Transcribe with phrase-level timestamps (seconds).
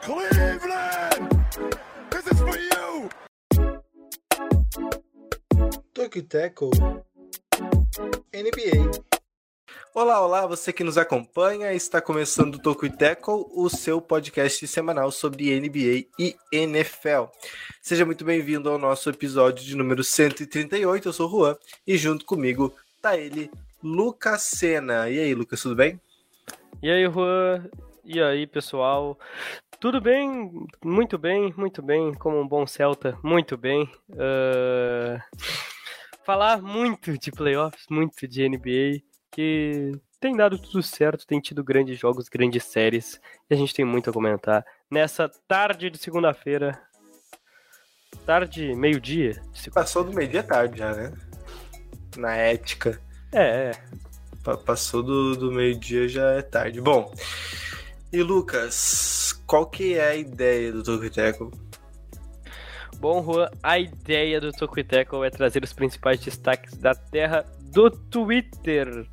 [0.00, 1.44] Cleveland!
[2.10, 3.08] This is for you!
[5.94, 6.72] Tokyo Tackle
[10.56, 16.08] você que nos acompanha, está começando o Tokyo Tackle, o seu podcast semanal sobre NBA
[16.18, 17.30] e NFL.
[17.80, 22.26] Seja muito bem-vindo ao nosso episódio de número 138, eu sou o Juan, e junto
[22.26, 23.50] comigo tá ele,
[23.82, 25.08] Lucas Sena.
[25.08, 25.98] E aí, Lucas, tudo bem?
[26.82, 27.66] E aí, Juan?
[28.04, 29.18] E aí, pessoal?
[29.80, 30.66] Tudo bem?
[30.84, 32.12] Muito bem, muito bem.
[32.12, 33.90] Como um bom Celta, muito bem.
[34.10, 35.18] Uh...
[36.26, 41.98] Falar muito de playoffs, muito de NBA, que tem dado tudo certo, tem tido grandes
[41.98, 44.64] jogos, grandes séries, e a gente tem muito a comentar.
[44.88, 46.80] Nessa tarde de segunda-feira,
[48.24, 49.42] tarde, meio-dia.
[49.74, 51.12] Passou do meio-dia tarde já, né?
[52.16, 53.00] Na ética.
[53.32, 54.54] É, é.
[54.64, 56.80] Passou do, do meio-dia já é tarde.
[56.80, 57.12] Bom,
[58.12, 61.50] e Lucas, qual que é a ideia do Tokuteco?
[62.98, 69.08] Bom, Juan, a ideia do Tokuteco é trazer os principais destaques da terra do Twitter.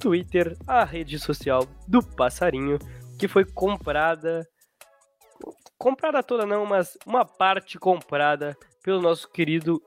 [0.00, 2.78] Twitter, a rede social do passarinho,
[3.18, 4.48] que foi comprada.
[5.78, 9.80] Comprada toda não, mas uma parte comprada pelo nosso querido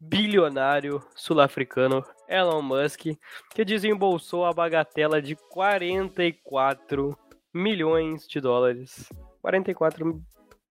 [0.00, 3.06] bilionário sul-africano Elon Musk,
[3.52, 7.16] que desembolsou a bagatela de 44
[7.52, 9.08] milhões de dólares.
[9.42, 10.22] 44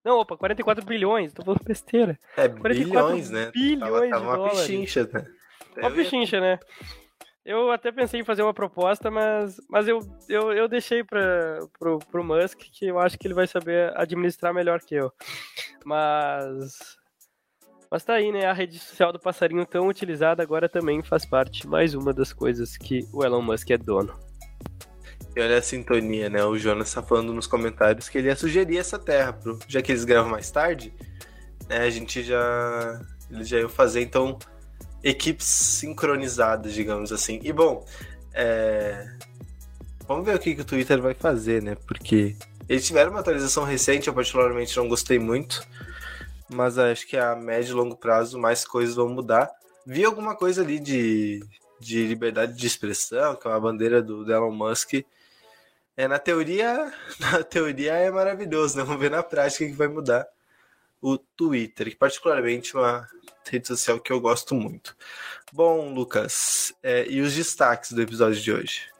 [0.02, 2.18] Não, opa, 44 bilhões, tô falando besteira.
[2.36, 3.50] É, bilhões, né?
[3.52, 4.58] Bilhões tava, tava de dólares.
[4.58, 5.26] uma pichincha, né?
[5.76, 6.58] Uma pichincha, né?
[7.44, 11.98] Eu até pensei em fazer uma proposta, mas, mas eu, eu, eu deixei pra, pro,
[11.98, 15.12] pro Musk, que eu acho que ele vai saber administrar melhor que eu.
[15.84, 16.98] Mas.
[17.90, 18.46] Mas tá aí, né?
[18.46, 22.76] A rede social do passarinho tão utilizada agora também faz parte, mais uma das coisas
[22.76, 24.16] que o Elon Musk é dono.
[25.34, 26.44] E olha a sintonia, né?
[26.44, 29.90] O Jonas tá falando nos comentários que ele ia sugerir essa terra, pro, já que
[29.90, 30.94] eles gravam mais tarde,
[31.68, 31.78] né?
[31.78, 33.00] A gente já.
[33.30, 34.38] Eles já iam fazer, então,
[35.02, 37.40] equipes sincronizadas, digamos assim.
[37.42, 37.84] E bom,
[38.32, 39.08] é...
[40.06, 41.76] vamos ver o que, que o Twitter vai fazer, né?
[41.86, 42.36] Porque
[42.68, 45.66] eles tiveram uma atualização recente, eu particularmente não gostei muito.
[46.48, 49.50] Mas acho que a médio e longo prazo mais coisas vão mudar.
[49.86, 51.40] Vi alguma coisa ali de,
[51.80, 55.04] de liberdade de expressão, que é uma bandeira do, Elon Musk.
[55.96, 58.84] É, na teoria, na teoria é maravilhoso, né?
[58.84, 60.26] Vamos ver na prática que vai mudar
[61.00, 63.08] o Twitter, que particularmente é uma
[63.50, 64.96] rede social que eu gosto muito.
[65.52, 68.90] Bom, Lucas, é, e os destaques do episódio de hoje?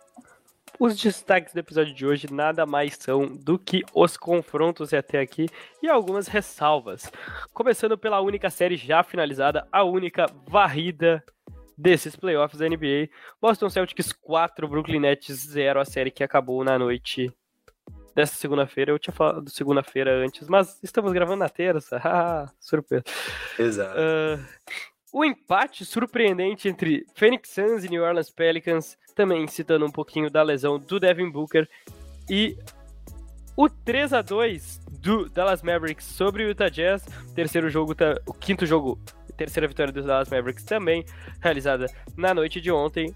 [0.78, 5.46] Os destaques do episódio de hoje nada mais são do que os confrontos até aqui
[5.82, 7.10] e algumas ressalvas.
[7.52, 11.22] Começando pela única série já finalizada, a única varrida
[11.76, 13.10] desses playoffs da NBA.
[13.40, 17.30] Boston Celtics 4, Brooklyn Nets 0, a série que acabou na noite
[18.14, 18.92] dessa segunda-feira.
[18.92, 22.00] Eu tinha falado segunda-feira antes, mas estamos gravando na terça.
[22.12, 23.04] Ah, surpresa.
[23.56, 23.96] Exato.
[23.96, 24.44] Uh,
[25.12, 30.42] o empate surpreendente entre Phoenix Suns e New Orleans Pelicans, também citando um pouquinho da
[30.42, 31.68] lesão do Devin Booker,
[32.28, 32.56] e
[33.56, 37.04] o 3 a 2 do Dallas Mavericks sobre o Utah Jazz,
[37.34, 37.94] terceiro jogo,
[38.26, 38.98] o quinto jogo,
[39.36, 41.04] terceira vitória dos Dallas Mavericks também
[41.40, 43.14] realizada na noite de ontem.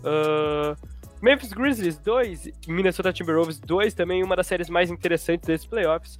[0.00, 0.76] Uh,
[1.22, 6.18] Memphis Grizzlies 2, Minnesota Timberwolves 2, também uma das séries mais interessantes desses playoffs.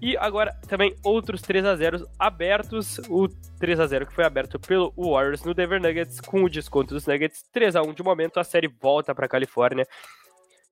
[0.00, 4.58] E agora também outros 3 a 0 abertos, o 3 a 0 que foi aberto
[4.60, 8.38] pelo Warriors no Denver Nuggets com o desconto dos Nuggets 3 a 1 de momento,
[8.38, 9.86] a série volta para Califórnia.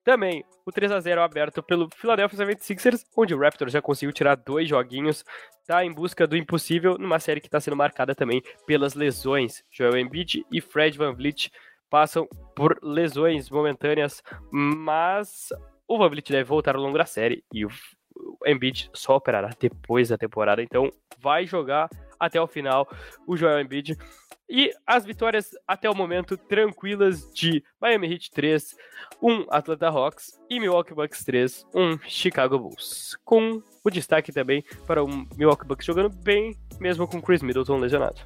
[0.05, 4.35] Também o 3 a 0 aberto pelo Philadelphia 76ers, onde o Raptors já conseguiu tirar
[4.35, 5.25] dois joguinhos,
[5.67, 9.65] tá em busca do impossível numa série que está sendo marcada também pelas lesões.
[9.71, 11.51] Joel Embiid e Fred VanVleet
[11.95, 15.51] passam por lesões momentâneas, mas
[15.87, 17.69] o Van Vliet deve voltar ao longo da série e o
[18.45, 21.89] Embiid só operará depois da temporada, então vai jogar
[22.19, 22.89] até o final
[23.29, 23.97] o Joel Embiid.
[24.51, 28.75] E as vitórias até o momento tranquilas de Miami Heat 3,
[29.23, 33.17] um Atlanta Hawks e Milwaukee Bucks 3, um Chicago Bulls.
[33.25, 35.07] Com o destaque também para o
[35.37, 38.21] Milwaukee Bucks jogando bem, mesmo com Chris Middleton lesionado.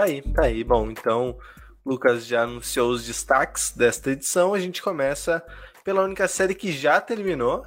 [0.00, 0.64] Tá aí, tá aí.
[0.64, 1.36] Bom, então,
[1.84, 4.54] Lucas já anunciou os destaques desta edição.
[4.54, 5.44] A gente começa
[5.84, 7.66] pela única série que já terminou.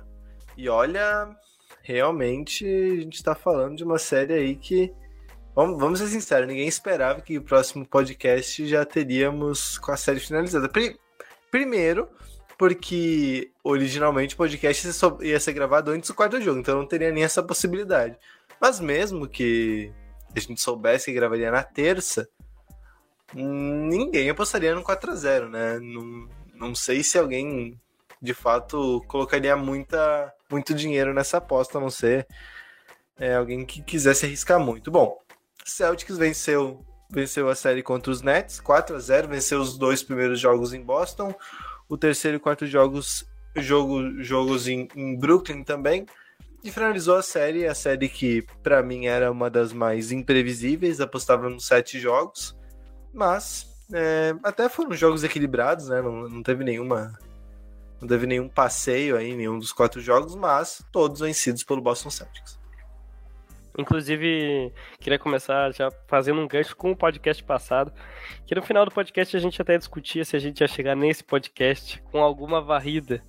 [0.57, 1.30] E olha,
[1.83, 4.91] realmente a gente está falando de uma série aí que.
[5.53, 10.19] Vamos, vamos ser sinceros, ninguém esperava que o próximo podcast já teríamos com a série
[10.19, 10.68] finalizada.
[11.51, 12.09] Primeiro,
[12.57, 14.88] porque originalmente o podcast
[15.21, 18.18] ia ser gravado antes do quarto jogo, então não teria nem essa possibilidade.
[18.59, 19.94] Mas mesmo que
[20.39, 22.27] a gente soubesse que gravaria na terça,
[23.33, 25.80] ninguém apostaria no 4 a 0 né?
[25.80, 27.80] Não, não sei se alguém
[28.21, 32.27] de fato colocaria muita, muito dinheiro nessa aposta, a não ser
[33.18, 34.89] é, alguém que quisesse arriscar muito.
[34.89, 35.19] Bom,
[35.65, 40.39] Celtics venceu venceu a série contra os Nets, 4 a 0 venceu os dois primeiros
[40.39, 41.33] jogos em Boston,
[41.88, 43.24] o terceiro e quarto jogos,
[43.56, 46.07] jogo, jogos em, em Brooklyn também,
[46.63, 51.50] e finalizou a série, a série que para mim era uma das mais imprevisíveis, apostava
[51.50, 52.57] nos sete jogos,
[53.13, 56.01] mas é, até foram jogos equilibrados, né?
[56.01, 57.18] Não, não teve nenhuma.
[58.00, 62.60] Não teve nenhum passeio aí, nenhum dos quatro jogos, mas todos vencidos pelo Boston Celtics.
[63.77, 67.92] Inclusive, queria começar já fazendo um gancho com o podcast passado,
[68.45, 71.24] que no final do podcast a gente até discutia se a gente ia chegar nesse
[71.24, 73.21] podcast com alguma varrida.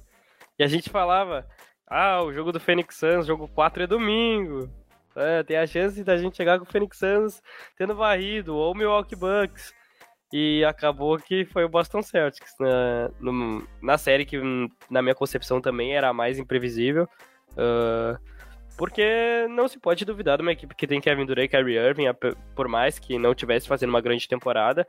[0.58, 1.46] E a gente falava,
[1.94, 4.68] ah, o jogo do Phoenix Suns, jogo 4 é domingo.
[5.14, 7.40] É, tem a chance da gente chegar com o Phoenix Suns
[7.78, 9.72] tendo varrido, ou o Milwaukee Bucks.
[10.32, 14.36] E acabou que foi o Boston Celtics na, no, na série que,
[14.90, 17.08] na minha concepção, também era a mais imprevisível.
[17.52, 18.18] Uh,
[18.76, 22.06] porque não se pode duvidar de uma equipe que tem Kevin Durant e Kyrie Irving,
[22.56, 24.84] por mais que não tivesse fazendo uma grande temporada.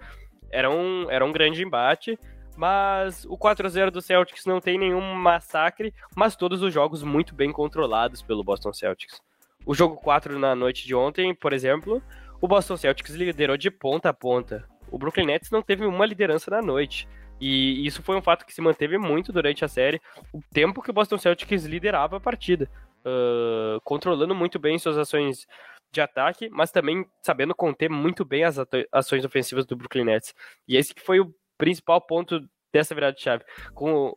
[0.49, 2.17] Era um, era um grande embate,
[2.55, 7.51] mas o 4x0 do Celtics não tem nenhum massacre, mas todos os jogos muito bem
[7.51, 9.21] controlados pelo Boston Celtics.
[9.65, 12.01] O jogo 4 na noite de ontem, por exemplo,
[12.39, 14.67] o Boston Celtics liderou de ponta a ponta.
[14.91, 17.07] O Brooklyn Nets não teve uma liderança na noite.
[17.39, 20.01] E isso foi um fato que se manteve muito durante a série,
[20.31, 22.69] o tempo que o Boston Celtics liderava a partida
[23.05, 25.45] uh, controlando muito bem suas ações
[25.91, 28.57] de ataque, mas também sabendo conter muito bem as
[28.91, 30.33] ações ofensivas do Brooklyn Nets.
[30.67, 32.39] E esse que foi o principal ponto
[32.73, 33.43] dessa virada de chave.
[33.73, 34.13] Com,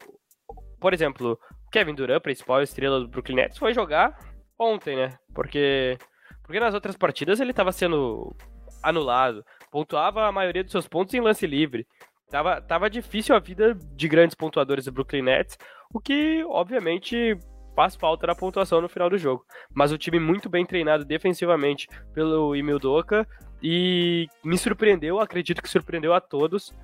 [0.81, 4.19] por exemplo, o Kevin Durant, principal estrela do Brooklyn Nets, foi jogar
[4.59, 5.19] ontem, né?
[5.35, 5.97] Porque,
[6.43, 8.35] porque nas outras partidas ele estava sendo
[8.83, 11.87] anulado, pontuava a maioria dos seus pontos em lance livre.
[12.31, 15.57] Tava, tava difícil a vida de grandes pontuadores do Brooklyn Nets,
[15.93, 17.39] o que, obviamente,
[17.75, 19.47] faz falta na pontuação no final do jogo.
[19.73, 23.27] Mas o time muito bem treinado defensivamente pelo Emil Doca
[23.63, 26.75] e me surpreendeu, acredito que surpreendeu a todos.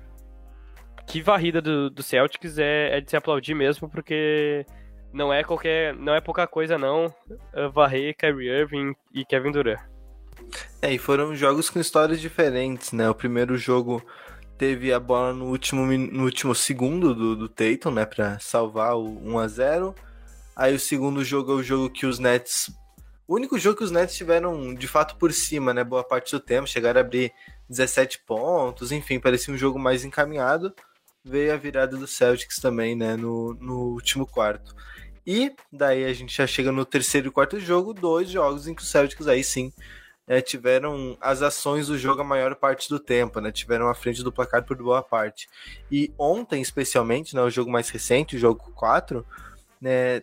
[1.07, 4.65] Que varrida do, do Celtics é, é de se aplaudir mesmo, porque
[5.13, 7.13] não é qualquer, não é pouca coisa não
[7.53, 9.79] é varrer Kyrie Irving e Kevin Durant.
[10.81, 13.09] É, e foram jogos com histórias diferentes, né?
[13.09, 14.05] O primeiro jogo
[14.57, 19.05] teve a bola no último, no último segundo do, do Tatum, né, para salvar o
[19.05, 19.95] 1 a 0
[20.55, 22.71] Aí o segundo jogo é o jogo que os Nets.
[23.27, 25.83] O único jogo que os Nets tiveram de fato por cima, né?
[25.83, 27.33] Boa parte do tempo, chegaram a abrir
[27.69, 30.73] 17 pontos, enfim, parecia um jogo mais encaminhado.
[31.25, 33.15] Veio a virada do Celtics também, né?
[33.15, 34.75] No, no último quarto.
[35.25, 38.83] E daí a gente já chega no terceiro e quarto jogo, dois jogos em que
[38.83, 39.73] os Celtics aí sim
[40.27, 43.51] é, tiveram as ações do jogo a maior parte do tempo, né?
[43.51, 45.49] Tiveram à frente do placar por boa parte.
[45.91, 49.25] E ontem, especialmente, né, o jogo mais recente, o jogo 4,
[49.81, 50.21] né,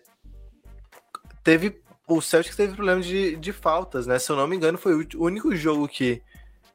[1.43, 1.81] teve.
[2.07, 4.19] O Celtics teve problema de, de faltas, né?
[4.19, 6.21] Se eu não me engano, foi o único jogo que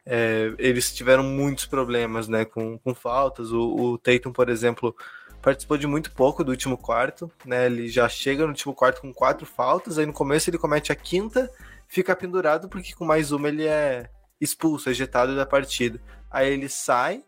[0.09, 2.45] é, eles tiveram muitos problemas, né?
[2.45, 3.51] Com, com faltas.
[3.51, 4.95] O, o Tatum, por exemplo,
[5.41, 7.65] participou de muito pouco do último quarto, né?
[7.65, 10.95] Ele já chega no último quarto com quatro faltas, aí no começo ele comete a
[10.95, 11.51] quinta,
[11.87, 15.99] fica pendurado porque com mais uma ele é expulso, ejetado da partida.
[16.31, 17.21] Aí ele sai,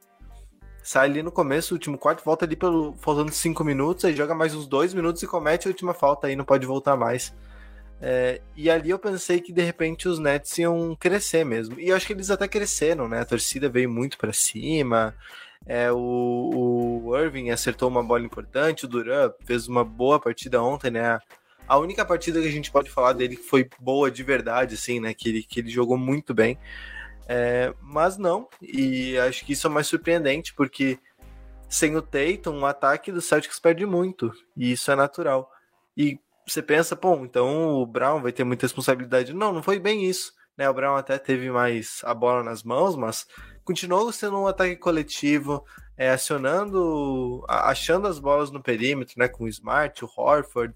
[0.82, 4.56] sai ali no começo, último quarto, volta ali pelo faltando cinco minutos, aí joga mais
[4.56, 7.36] uns dois minutos e comete a última falta aí, não pode voltar mais.
[8.02, 11.80] É, e ali eu pensei que de repente os Nets iam crescer mesmo.
[11.80, 13.22] E eu acho que eles até cresceram, né?
[13.22, 15.16] A torcida veio muito para cima.
[15.66, 20.92] É, o, o Irving acertou uma bola importante, o Duran fez uma boa partida ontem,
[20.92, 21.20] né?
[21.68, 25.14] A única partida que a gente pode falar dele foi boa de verdade, assim, né?
[25.14, 26.58] Que ele, que ele jogou muito bem.
[27.28, 30.98] É, mas não, e acho que isso é mais surpreendente, porque
[31.70, 35.52] sem o Tatum, o ataque do Celtics perde muito, e isso é natural.
[35.96, 36.20] E
[36.52, 39.34] você pensa, pô, então o Brown vai ter muita responsabilidade.
[39.34, 40.34] Não, não foi bem isso.
[40.58, 40.70] Né?
[40.70, 43.26] O Brown até teve mais a bola nas mãos, mas
[43.64, 45.64] continuou sendo um ataque coletivo,
[45.98, 49.28] é, acionando, achando as bolas no perímetro, né?
[49.28, 50.74] Com o Smart, o Horford,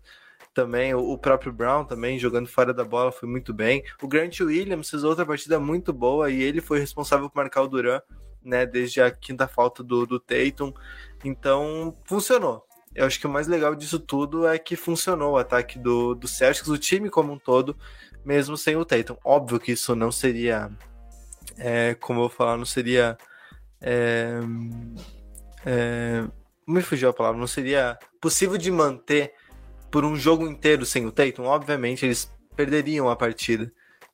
[0.53, 3.83] também, o próprio Brown também jogando fora da bola foi muito bem.
[4.01, 7.67] O Grant Williams fez outra partida muito boa e ele foi responsável por marcar o
[7.67, 8.01] Duran,
[8.43, 10.71] né, desde a quinta falta do, do Tatum.
[11.25, 12.65] Então, funcionou.
[12.95, 16.27] Eu acho que o mais legal disso tudo é que funcionou o ataque do, do
[16.27, 17.75] Celtics, o time como um todo,
[18.23, 19.17] mesmo sem o Tatum.
[19.23, 20.69] Óbvio que isso não seria,
[21.57, 23.17] é, como eu vou falar, não seria
[23.81, 24.39] é,
[25.65, 26.23] é,
[26.65, 29.33] Me fugiu a palavra, não seria possível de manter
[29.91, 31.43] por um jogo inteiro sem o Tatum?
[31.43, 33.71] Obviamente, eles perderiam a partida,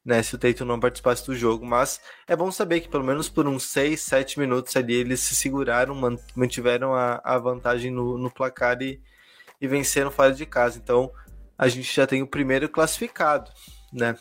[0.10, 0.24] né?
[0.24, 1.63] Se o Tatum não participasse do jogo.
[1.63, 5.36] Mas é bom saber que pelo menos por uns 6, 7 minutos ali eles se
[5.36, 5.96] seguraram,
[6.36, 9.00] mantiveram a, a vantagem no, no placar e,
[9.62, 10.80] e venceram fora de casa.
[10.80, 11.12] Então
[11.56, 13.51] a gente já tem o primeiro classificado,
[13.94, 14.18] né?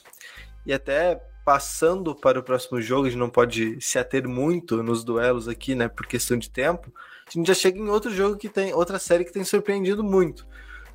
[0.66, 5.02] E até passando para o próximo jogo, a gente não pode se ater muito nos
[5.02, 6.92] duelos aqui, né, por questão de tempo.
[7.26, 10.46] A gente já chega em outro jogo que tem, outra série que tem surpreendido muito.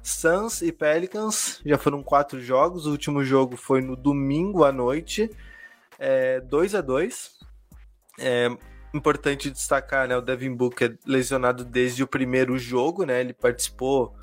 [0.03, 2.85] Suns e Pelicans já foram quatro jogos.
[2.85, 5.31] O último jogo foi no domingo à noite,
[5.97, 7.39] é, 2 a 2
[8.19, 8.49] é,
[8.93, 13.21] Importante destacar, né, o Devin Booker lesionado desde o primeiro jogo, né?
[13.21, 14.13] Ele participou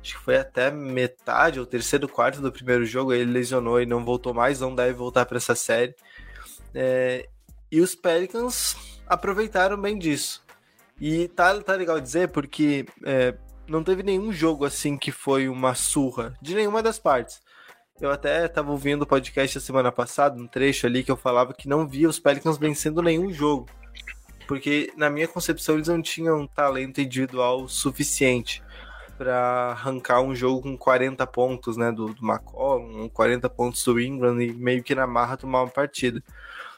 [0.00, 4.04] acho que foi até metade ou terceiro quarto do primeiro jogo, ele lesionou e não
[4.04, 5.94] voltou mais, não deve voltar para essa série.
[6.72, 7.28] É,
[7.70, 10.42] e os Pelicans aproveitaram bem disso.
[11.00, 13.34] E tá, tá legal dizer porque é,
[13.70, 17.40] não teve nenhum jogo assim que foi uma surra de nenhuma das partes.
[18.00, 21.54] Eu até estava ouvindo o podcast a semana passada, um trecho ali que eu falava
[21.54, 23.68] que não via os Pelicans vencendo nenhum jogo.
[24.48, 28.60] Porque, na minha concepção, eles não tinham talento individual suficiente
[29.16, 34.42] para arrancar um jogo com 40 pontos, né, do, do McCollum, 40 pontos do England
[34.42, 36.20] e meio que na marra tomar uma partida.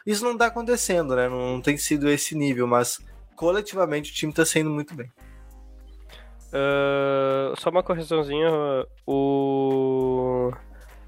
[0.05, 2.99] Isso não tá acontecendo, né, não, não tem sido esse nível, mas
[3.35, 5.11] coletivamente o time tá sendo muito bem.
[6.53, 8.51] Uh, só uma correçãozinha,
[9.07, 10.53] o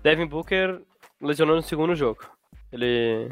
[0.03, 0.81] Devin Booker
[1.21, 2.25] lesionou no segundo jogo.
[2.73, 3.31] Ele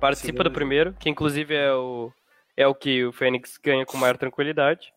[0.00, 2.12] participa do primeiro, que inclusive é o,
[2.56, 4.92] é o que o Fênix ganha com maior tranquilidade.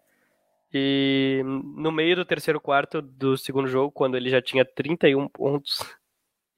[0.73, 5.79] E no meio do terceiro quarto do segundo jogo, quando ele já tinha 31 pontos.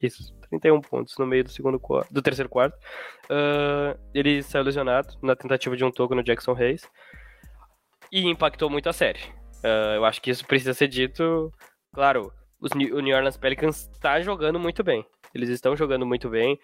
[0.01, 2.75] Isso, 31 pontos no meio do segundo do terceiro quarto.
[3.25, 6.89] Uh, ele saiu lesionado na tentativa de um toco no Jackson Hayes.
[8.11, 9.19] E impactou muito a série.
[9.63, 11.51] Uh, eu acho que isso precisa ser dito.
[11.93, 15.05] Claro, os, o New Orleans Pelicans está jogando muito bem.
[15.33, 16.59] Eles estão jogando muito bem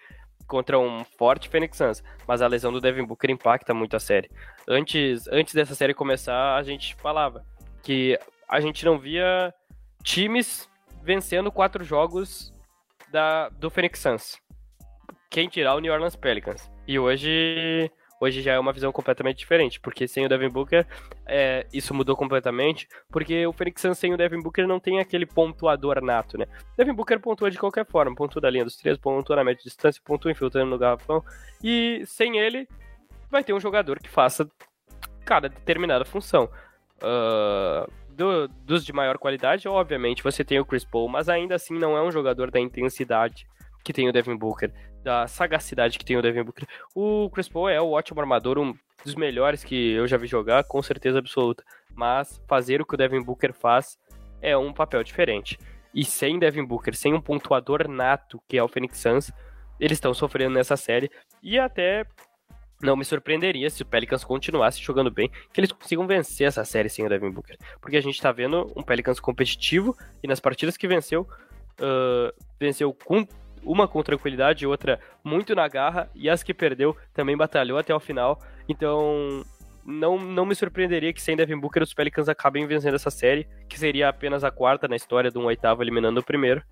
[0.46, 4.30] contra um forte Phoenix Suns, mas a lesão do Devin Booker impacta muito a série.
[4.68, 7.44] Antes, antes dessa série começar, a gente falava
[7.82, 9.52] que a gente não via
[10.02, 10.68] times
[11.02, 12.52] vencendo quatro jogos
[13.10, 14.38] da, do Phoenix Suns.
[15.30, 16.70] Quem tirar o New Orleans Pelicans.
[16.86, 20.86] E hoje hoje já é uma visão completamente diferente, porque sem o Devin Booker,
[21.26, 25.26] é, isso mudou completamente, porque o Phoenix Suns sem o Devin Booker não tem aquele
[25.26, 26.46] pontuador nato, né?
[26.76, 29.64] Devin Booker pontua de qualquer forma, pontua da linha dos três, pontua na média de
[29.64, 31.22] distância, pontua infiltrando no garrafão,
[31.62, 32.68] e sem ele,
[33.30, 34.48] vai ter um jogador que faça
[35.24, 36.48] cada determinada função.
[36.98, 41.78] Uh, do, dos de maior qualidade, obviamente, você tem o Chris Paul, mas ainda assim
[41.78, 43.46] não é um jogador da intensidade
[43.86, 44.72] que tem o Devin Booker,
[45.04, 46.66] da sagacidade que tem o Devin Booker.
[46.92, 48.74] O Chris Paul é o ótimo armador, um
[49.04, 51.62] dos melhores que eu já vi jogar, com certeza absoluta.
[51.94, 53.96] Mas fazer o que o Devin Booker faz
[54.42, 55.56] é um papel diferente.
[55.94, 59.30] E sem Devin Booker, sem um pontuador nato, que é o Phoenix Suns,
[59.78, 61.08] eles estão sofrendo nessa série.
[61.40, 62.04] E até
[62.82, 66.88] não me surpreenderia se o Pelicans continuasse jogando bem, que eles consigam vencer essa série
[66.88, 67.56] sem o Devin Booker.
[67.80, 71.22] Porque a gente tá vendo um Pelicans competitivo e nas partidas que venceu,
[71.80, 73.24] uh, venceu com
[73.66, 78.00] uma com tranquilidade outra muito na garra, e as que perdeu também batalhou até o
[78.00, 78.40] final.
[78.68, 79.44] Então,
[79.84, 83.78] não, não me surpreenderia que sem Devin Booker os Pelicans acabem vencendo essa série, que
[83.78, 86.62] seria apenas a quarta na história de um oitavo eliminando o primeiro.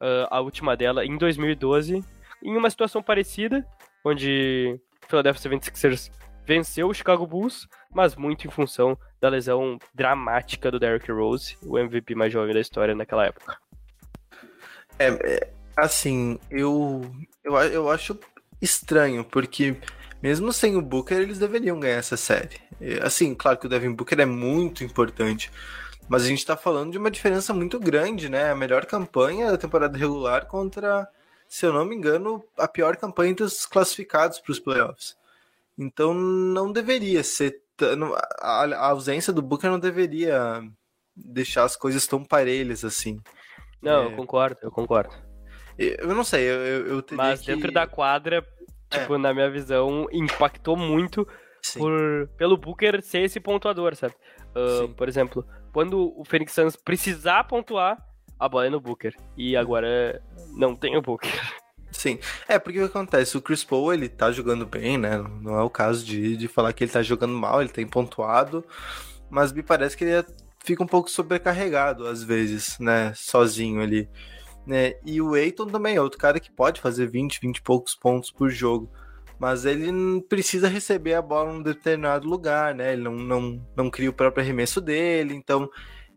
[0.00, 2.04] Uh, a última dela em 2012,
[2.42, 3.66] em uma situação parecida,
[4.04, 6.10] onde o Philadelphia 76ers
[6.46, 11.78] venceu o Chicago Bulls, mas muito em função da lesão dramática do Derrick Rose, o
[11.78, 13.58] MVP mais jovem da história naquela época.
[14.98, 17.08] É, é Assim, eu,
[17.44, 18.18] eu, eu acho
[18.60, 19.76] estranho, porque
[20.20, 22.60] mesmo sem o Booker, eles deveriam ganhar essa série.
[23.00, 25.52] Assim, claro que o Devin Booker é muito importante,
[26.08, 28.50] mas a gente tá falando de uma diferença muito grande, né?
[28.50, 31.08] A melhor campanha da temporada regular contra,
[31.48, 35.16] se eu não me engano, a pior campanha dos classificados para os playoffs.
[35.78, 37.62] Então não deveria ser.
[38.40, 40.60] A ausência do Booker não deveria
[41.14, 43.20] deixar as coisas tão parelhas assim.
[43.80, 44.06] Não, é...
[44.06, 45.27] eu concordo, eu concordo.
[45.78, 47.46] Eu não sei, eu, eu teria Mas que...
[47.46, 48.44] dentro da quadra,
[48.90, 49.18] tipo, é.
[49.18, 51.26] na minha visão, impactou muito
[51.76, 54.14] por, pelo Booker ser esse pontuador, sabe?
[54.56, 57.96] Uh, por exemplo, quando o Phoenix Suns precisar pontuar,
[58.38, 59.14] a bola é no Booker.
[59.36, 60.22] E agora
[60.56, 61.30] não tem o Booker.
[61.90, 63.36] Sim, é porque o que acontece?
[63.36, 65.18] O Chris Paul ele tá jogando bem, né?
[65.40, 68.64] Não é o caso de, de falar que ele tá jogando mal, ele tem pontuado,
[69.30, 70.24] mas me parece que ele é,
[70.62, 73.12] fica um pouco sobrecarregado às vezes, né?
[73.14, 74.08] Sozinho ali
[74.68, 74.94] né?
[75.04, 78.30] E o Eiton também é outro cara que pode fazer 20, 20 e poucos pontos
[78.30, 78.90] por jogo.
[79.38, 82.92] mas ele precisa receber a bola num determinado lugar, né?
[82.92, 85.70] Ele não, não, não cria o próprio arremesso dele, então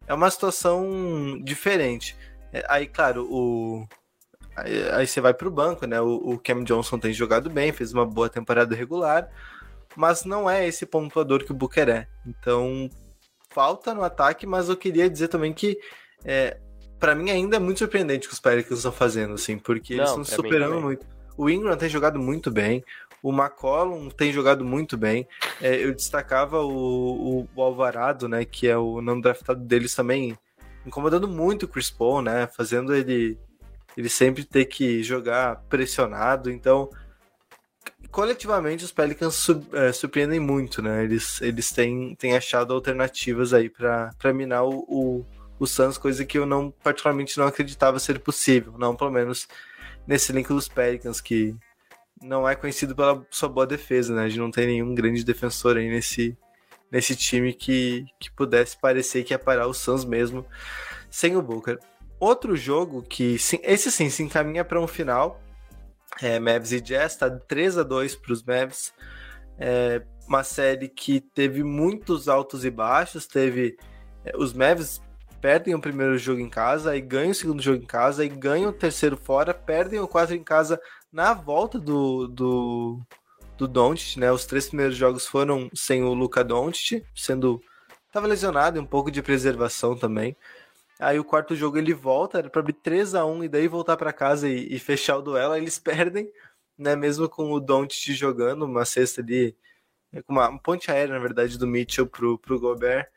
[0.08, 2.18] é uma situação diferente.
[2.52, 3.88] É, Aí, claro, o.
[4.56, 6.02] Aí, aí você vai pro banco, né?
[6.02, 9.30] O, o Cam Johnson tem jogado bem, fez uma boa temporada regular,
[9.96, 12.08] mas não é esse pontuador que o Booker é.
[12.26, 12.90] Então,
[13.50, 15.78] falta no ataque, mas eu queria dizer também que
[16.26, 16.60] é,
[17.02, 20.06] para mim ainda é muito surpreendente o que os Pelicans estão fazendo, assim, porque eles
[20.06, 21.06] Não, estão se superando muito.
[21.36, 22.84] O Ingram tem jogado muito bem,
[23.24, 25.28] o McCollum tem jogado muito bem.
[25.60, 30.38] É, eu destacava o, o, o Alvarado, né, que é o não draftado deles também,
[30.86, 33.38] incomodando muito o Chris Paul, né, fazendo ele
[33.98, 36.50] ele sempre ter que jogar pressionado.
[36.50, 36.90] Então,
[38.10, 41.04] coletivamente os Pelicans su- é, surpreendem muito, né?
[41.04, 45.26] Eles, eles têm, têm achado alternativas aí para minar o, o,
[45.62, 49.48] o Suns, coisa que eu não particularmente não acreditava ser possível, não pelo menos
[50.08, 51.56] nesse link dos Pelicans que
[52.20, 54.24] não é conhecido pela sua boa defesa, né?
[54.24, 56.36] A gente não tem nenhum grande defensor aí nesse
[56.92, 60.44] nesse time que, que pudesse parecer que ia parar o Suns mesmo
[61.12, 61.78] sem o Booker.
[62.20, 65.40] Outro jogo que sim, esse sim se encaminha para um final
[66.24, 68.94] é, Mavs e Jazz, tá 3 a 2 para os Mavs.
[69.60, 73.28] É uma série que teve muitos altos e baixos.
[73.28, 73.78] Teve
[74.26, 75.00] é, os Mavs
[75.42, 78.70] perdem o primeiro jogo em casa, aí ganham o segundo jogo em casa, aí ganham
[78.70, 80.80] o terceiro fora, perdem o quarto em casa
[81.12, 83.02] na volta do do,
[83.58, 84.32] do Doncic, né?
[84.32, 87.62] Os três primeiros jogos foram sem o Luka Doncic, sendo
[88.12, 90.36] tava lesionado e um pouco de preservação também.
[91.00, 93.98] Aí o quarto jogo ele volta, era pra abrir 3 a 1 e daí voltar
[93.98, 96.32] pra casa e, e fechar o duelo, aí eles perdem,
[96.78, 96.96] né?
[96.96, 99.56] Mesmo com o Doncic jogando uma cesta ali,
[100.26, 103.08] com uma, uma ponte aérea, na verdade, do Mitchell pro, pro Gobert.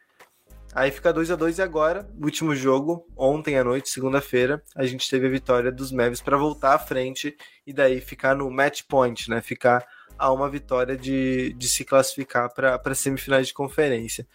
[0.75, 5.09] Aí fica 2 a 2 e agora, último jogo, ontem à noite, segunda-feira, a gente
[5.09, 9.31] teve a vitória dos Mavs para voltar à frente e daí ficar no match point,
[9.31, 9.41] né?
[9.41, 9.87] Ficar
[10.19, 14.27] a uma vitória de, de se classificar para semifinais de conferência.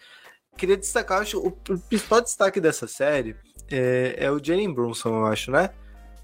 [0.56, 3.36] Queria destacar, acho, o principal destaque dessa série
[3.70, 5.68] é, é o Jalen Brunson, eu acho, né?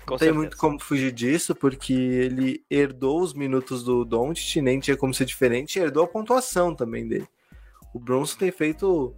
[0.07, 0.35] Com Não tem certeza.
[0.35, 5.25] muito como fugir disso, porque ele herdou os minutos do Doncic, nem tinha como ser
[5.25, 7.29] diferente, e herdou a pontuação também dele.
[7.93, 9.15] O Brunson tem feito,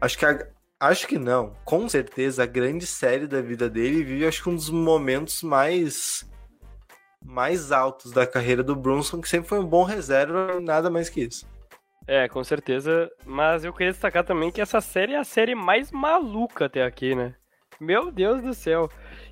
[0.00, 0.46] acho que a-
[0.80, 4.54] acho que não, com certeza a grande série da vida dele vive acho que um
[4.54, 6.28] dos momentos mais
[7.24, 11.22] mais altos da carreira do Brunson, que sempre foi um bom reserva, nada mais que
[11.22, 11.44] isso.
[12.06, 13.10] É, com certeza.
[13.24, 17.16] Mas eu queria destacar também que essa série é a série mais maluca até aqui,
[17.16, 17.34] né?
[17.80, 18.88] Meu Deus do céu.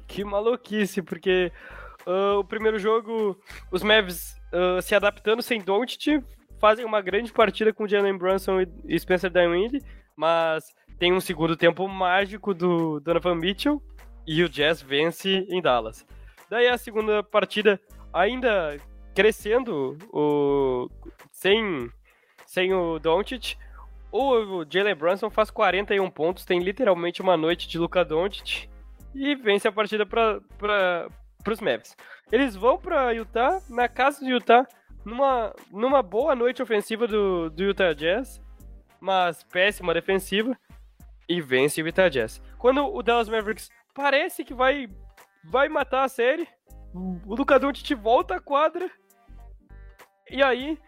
[0.08, 1.52] Que maluquice, porque
[2.04, 3.38] ah, o primeiro jogo,
[3.70, 6.20] os Mavs ah, se adaptando sem Doncic,
[6.60, 9.80] fazem uma grande partida com Jalen Brunson e- e Spencer Dinwiddie,
[10.16, 13.82] mas tem um segundo tempo mágico do Donovan Mitchell
[14.26, 16.06] e o Jazz vence em Dallas.
[16.48, 17.80] Daí a segunda partida,
[18.12, 18.76] ainda
[19.14, 20.88] crescendo, o
[21.30, 21.90] sem
[22.46, 23.56] sem o Doncic.
[24.12, 28.68] O Jalen Brunson faz 41 pontos, tem literalmente uma noite de Luka Doncic
[29.12, 30.40] e vence a partida para
[31.48, 31.96] os Mavs.
[32.30, 34.66] Eles vão para Utah, na casa do Utah,
[35.04, 38.40] numa, numa boa noite ofensiva do, do Utah Jazz,
[39.04, 40.58] mas péssima defensiva,
[41.28, 42.40] e vence o Utah Jazz.
[42.58, 44.88] Quando o Dallas Mavericks parece que vai,
[45.44, 46.48] vai matar a série,
[46.94, 48.90] o Luka Doncic volta à quadra,
[50.30, 50.78] e aí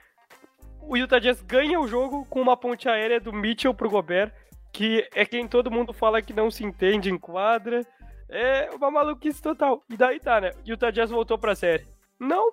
[0.81, 4.33] o Utah Jazz ganha o jogo com uma ponte aérea do Mitchell pro Gobert,
[4.73, 7.83] que é quem todo mundo fala que não se entende em quadra.
[8.29, 9.83] É uma maluquice total.
[9.89, 10.51] E daí tá, né?
[10.67, 11.87] Utah Jazz voltou pra série.
[12.19, 12.53] Não!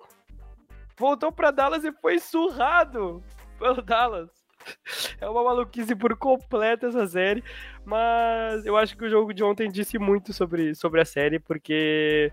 [0.96, 3.22] Voltou pra Dallas e foi surrado
[3.58, 4.43] pelo Dallas.
[5.20, 7.42] É uma maluquice por completo essa série.
[7.84, 12.32] Mas eu acho que o jogo de ontem disse muito sobre, sobre a série, porque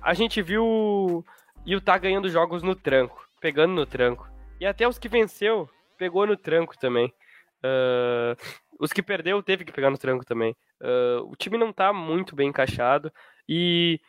[0.00, 1.24] a gente viu
[1.64, 4.28] Utah ganhando jogos no tranco, pegando no tranco.
[4.60, 7.12] E até os que venceu, pegou no tranco também.
[7.62, 8.36] Ah,
[8.78, 10.56] os que perdeu, teve que pegar no tranco também.
[10.80, 13.12] Ah, o time não tá muito bem encaixado
[13.48, 14.00] e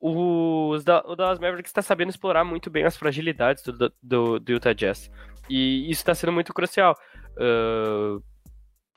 [0.00, 4.52] os da, o Dallas Mavericks está sabendo explorar muito bem as fragilidades do, do, do
[4.52, 5.10] Utah Jazz.
[5.48, 6.96] E isso está sendo muito crucial.
[7.38, 8.18] Ah,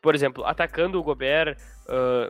[0.01, 1.57] por exemplo, atacando o Gobert
[1.89, 2.29] ah,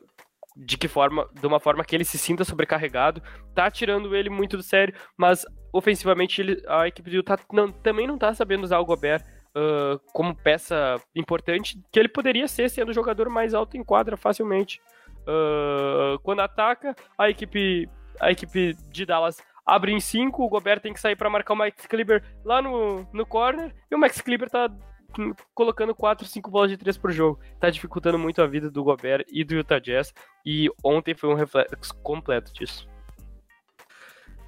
[0.56, 3.22] de que forma, de uma forma que ele se sinta sobrecarregado,
[3.54, 8.08] tá tirando ele muito do sério, mas ofensivamente ele- a equipe do Utah não- também
[8.08, 9.24] não tá sabendo usar o Gobert
[9.56, 14.16] ah, como peça importante, que ele poderia ser sendo o jogador mais alto em quadra
[14.18, 14.80] facilmente.
[15.28, 17.88] Ah, quando ataca, a equipe,
[18.20, 21.58] a equipe de Dallas abre em 5, o Gobert tem que sair para marcar o
[21.58, 24.70] Max Kleber lá no, no corner, e o Max Kleber tá
[25.54, 27.40] colocando 4, 5 bolas de 3 por jogo.
[27.60, 30.14] Tá dificultando muito a vida do Gobert e do Utah Jazz,
[30.46, 32.88] e ontem foi um reflexo completo disso.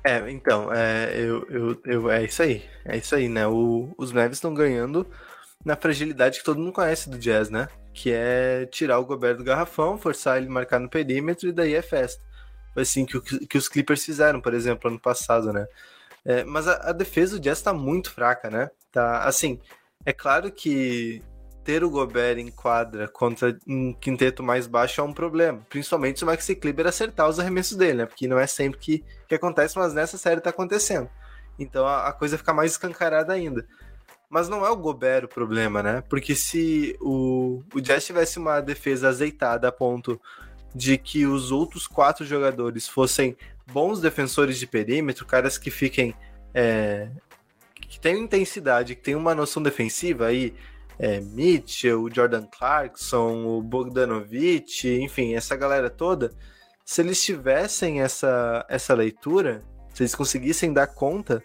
[0.04, 2.64] É, então, é, eu, eu, eu, é isso aí.
[2.86, 3.46] É isso aí, né?
[3.48, 5.06] O, os Mavs estão ganhando
[5.64, 7.68] na fragilidade que todo mundo conhece do Jazz, né?
[7.94, 11.76] Que é tirar o Gobert do garrafão, forçar ele a marcar no perímetro e daí
[11.76, 12.24] é festa.
[12.82, 15.68] Assim que, que os Clippers fizeram, por exemplo, ano passado, né?
[16.26, 18.70] É, mas a, a, defesa do Jazz tá muito fraca, né?
[18.92, 19.60] Tá, assim,
[20.06, 21.24] é claro que
[21.64, 25.66] ter o Gobert em quadra contra um quinteto mais baixo é um problema.
[25.70, 28.06] Principalmente se o Maxi Kleber acertar os arremessos dele, né?
[28.06, 31.10] Porque não é sempre que, que acontece, mas nessa série tá acontecendo.
[31.58, 33.68] Então a, a coisa fica mais escancarada ainda.
[34.30, 36.04] Mas não é o Gobert o problema, né?
[36.10, 40.20] Porque se o, o Jazz tivesse uma defesa azeitada a ponto
[40.74, 43.36] de que os outros quatro jogadores fossem
[43.72, 46.16] bons defensores de perímetro, caras que fiquem.
[46.54, 47.10] É,
[47.76, 50.54] que tenham intensidade, que tenham uma noção defensiva aí.
[50.98, 56.32] É, Mitchell, o Jordan Clarkson, o Bogdanovich, enfim, essa galera toda.
[56.84, 61.42] Se eles tivessem essa, essa leitura, se eles conseguissem dar conta,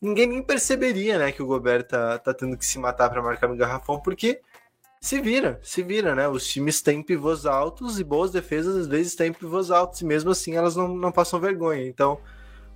[0.00, 3.48] ninguém nem perceberia, né, que o Gobert tá, tá tendo que se matar para marcar
[3.48, 4.40] no garrafão, porque
[5.02, 6.28] se vira, se vira, né?
[6.28, 10.30] Os times têm pivôs altos e boas defesas às vezes têm pivôs altos, e mesmo
[10.30, 11.84] assim elas não, não passam vergonha.
[11.84, 12.20] Então,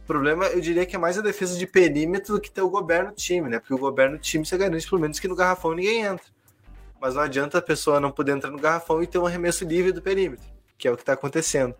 [0.02, 2.68] o problema, eu diria que é mais a defesa de perímetro do que ter o
[2.68, 3.60] Gobert no time, né?
[3.60, 6.26] Porque o Gobert no time você garante pelo menos que no garrafão ninguém entra.
[7.00, 9.92] Mas não adianta a pessoa não poder entrar no garrafão e ter um arremesso livre
[9.92, 11.76] do perímetro, que é o que está acontecendo.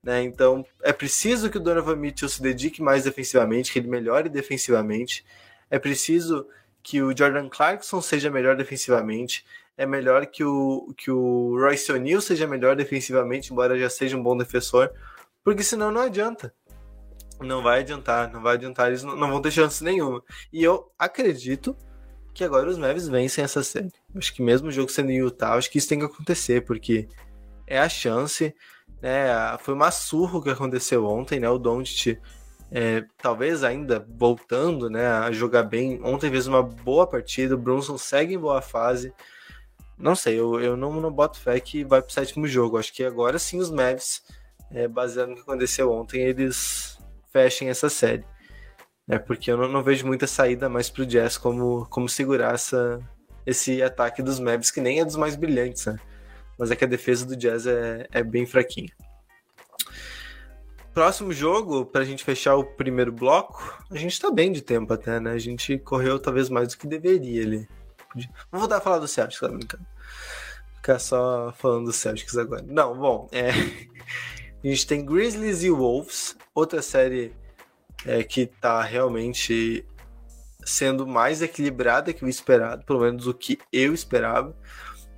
[0.00, 0.22] Né?
[0.22, 5.24] Então, é preciso que o Donovan Mitchell se dedique mais defensivamente, que ele melhore defensivamente.
[5.68, 6.46] É preciso
[6.84, 9.44] que o Jordan Clarkson seja melhor defensivamente
[9.76, 14.22] é melhor que o, que o Royce O'Neal seja melhor defensivamente, embora já seja um
[14.22, 14.90] bom defensor,
[15.44, 16.54] porque senão não adianta.
[17.40, 20.22] Não vai adiantar, não vai adiantar, eles não, não vão ter chance nenhuma.
[20.52, 21.76] E eu acredito
[22.32, 23.92] que agora os Mavs vencem essa série.
[24.14, 27.08] Acho que mesmo o jogo sendo em Utah, acho que isso tem que acontecer, porque
[27.66, 28.54] é a chance,
[29.00, 29.26] né?
[29.60, 31.48] Foi uma surra que aconteceu ontem, né?
[31.48, 32.18] O Doncic
[32.74, 36.00] é, talvez ainda voltando, né, a jogar bem.
[36.02, 39.12] Ontem fez uma boa partida, o Brunson segue em boa fase.
[40.02, 42.76] Não sei, eu, eu não, não boto fé que vai pro sétimo jogo.
[42.76, 44.20] Acho que agora sim os Mavs,
[44.72, 46.98] é, baseado no que aconteceu ontem, eles
[47.32, 48.24] fechem essa série.
[49.08, 53.00] É, porque eu não, não vejo muita saída mais pro Jazz como, como segurar essa,
[53.46, 55.96] esse ataque dos Mavs, que nem é dos mais brilhantes, né?
[56.58, 58.90] Mas é que a defesa do Jazz é, é bem fraquinha.
[60.92, 65.20] Próximo jogo, pra gente fechar o primeiro bloco, a gente tá bem de tempo até,
[65.20, 65.30] né?
[65.30, 67.68] A gente correu talvez mais do que deveria ali.
[68.50, 69.91] Vamos voltar a falar do Celtics, tá brincando?
[70.76, 72.64] Ficar só falando do Celtics agora.
[72.66, 73.50] Não, bom, é...
[74.64, 77.34] a gente tem Grizzlies e Wolves, outra série
[78.06, 79.84] é, que tá realmente
[80.64, 84.56] sendo mais equilibrada que o esperado, pelo menos o que eu esperava.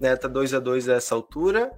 [0.01, 0.17] Né?
[0.17, 1.71] Tá 2 a 2 a essa altura.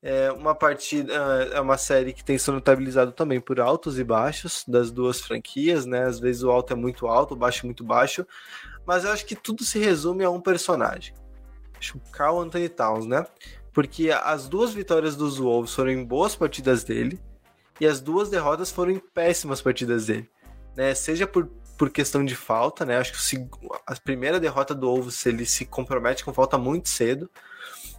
[0.00, 1.12] É uma partida,
[1.52, 5.86] é uma série que tem sido notabilizado também por altos e baixos das duas franquias,
[5.86, 6.04] né?
[6.04, 8.24] Às vezes o alto é muito alto, o baixo é muito baixo,
[8.86, 11.12] mas eu acho que tudo se resume a um personagem.
[12.12, 13.26] Carl Anthony Towns, né?
[13.72, 17.20] Porque as duas vitórias dos Wolves foram em boas partidas dele
[17.80, 20.28] e as duas derrotas foram em péssimas partidas dele,
[20.76, 20.94] né?
[20.94, 22.98] Seja por, por questão de falta, né?
[22.98, 23.48] Acho que
[23.86, 27.30] a primeira derrota do Wolves ele se compromete com falta muito cedo.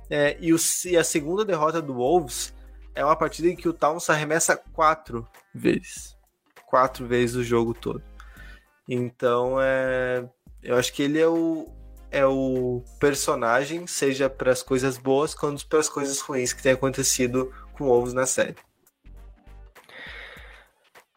[0.10, 2.54] É, e, o, e a segunda derrota do Wolves
[2.96, 6.18] é uma partida em que o Towns arremessa quatro vezes.
[6.66, 8.04] Quatro vezes o jogo todo.
[8.88, 10.28] Então, é,
[10.62, 11.72] eu acho que ele é o,
[12.12, 16.72] é o personagem, seja para as coisas boas quanto para as coisas ruins que tem
[16.72, 18.56] acontecido com ovos na série.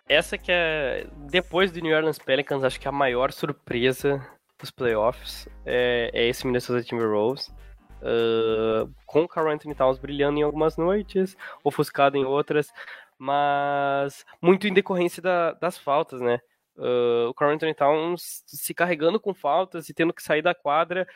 [0.09, 4.24] Essa que é, depois do New Orleans Pelicans, acho que a maior surpresa
[4.59, 7.50] dos playoffs é, é esse Minnesota Timberwolves.
[8.02, 12.66] Uh, com o Carl Anthony Towns brilhando em algumas noites, ofuscado em outras,
[13.16, 16.40] mas muito em decorrência da, das faltas, né?
[16.76, 21.06] Uh, o Carl Towns se carregando com faltas e tendo que sair da quadra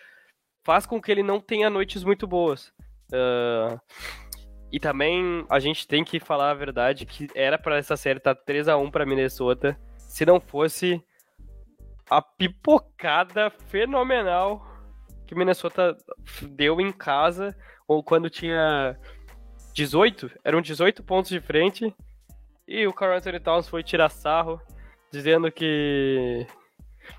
[0.63, 2.73] faz com que ele não tenha noites muito boas.
[3.13, 3.81] Uh,
[4.71, 8.35] e também a gente tem que falar a verdade que era para essa série estar
[8.35, 11.03] tá 3 a 1 para Minnesota, se não fosse
[12.11, 14.67] a pipocada fenomenal
[15.27, 15.97] que Minnesota
[16.43, 18.99] deu em casa ou quando tinha
[19.73, 21.95] 18, eram 18 pontos de frente
[22.67, 24.61] e o Carl Anthony Towns foi tirar sarro
[25.13, 26.47] dizendo que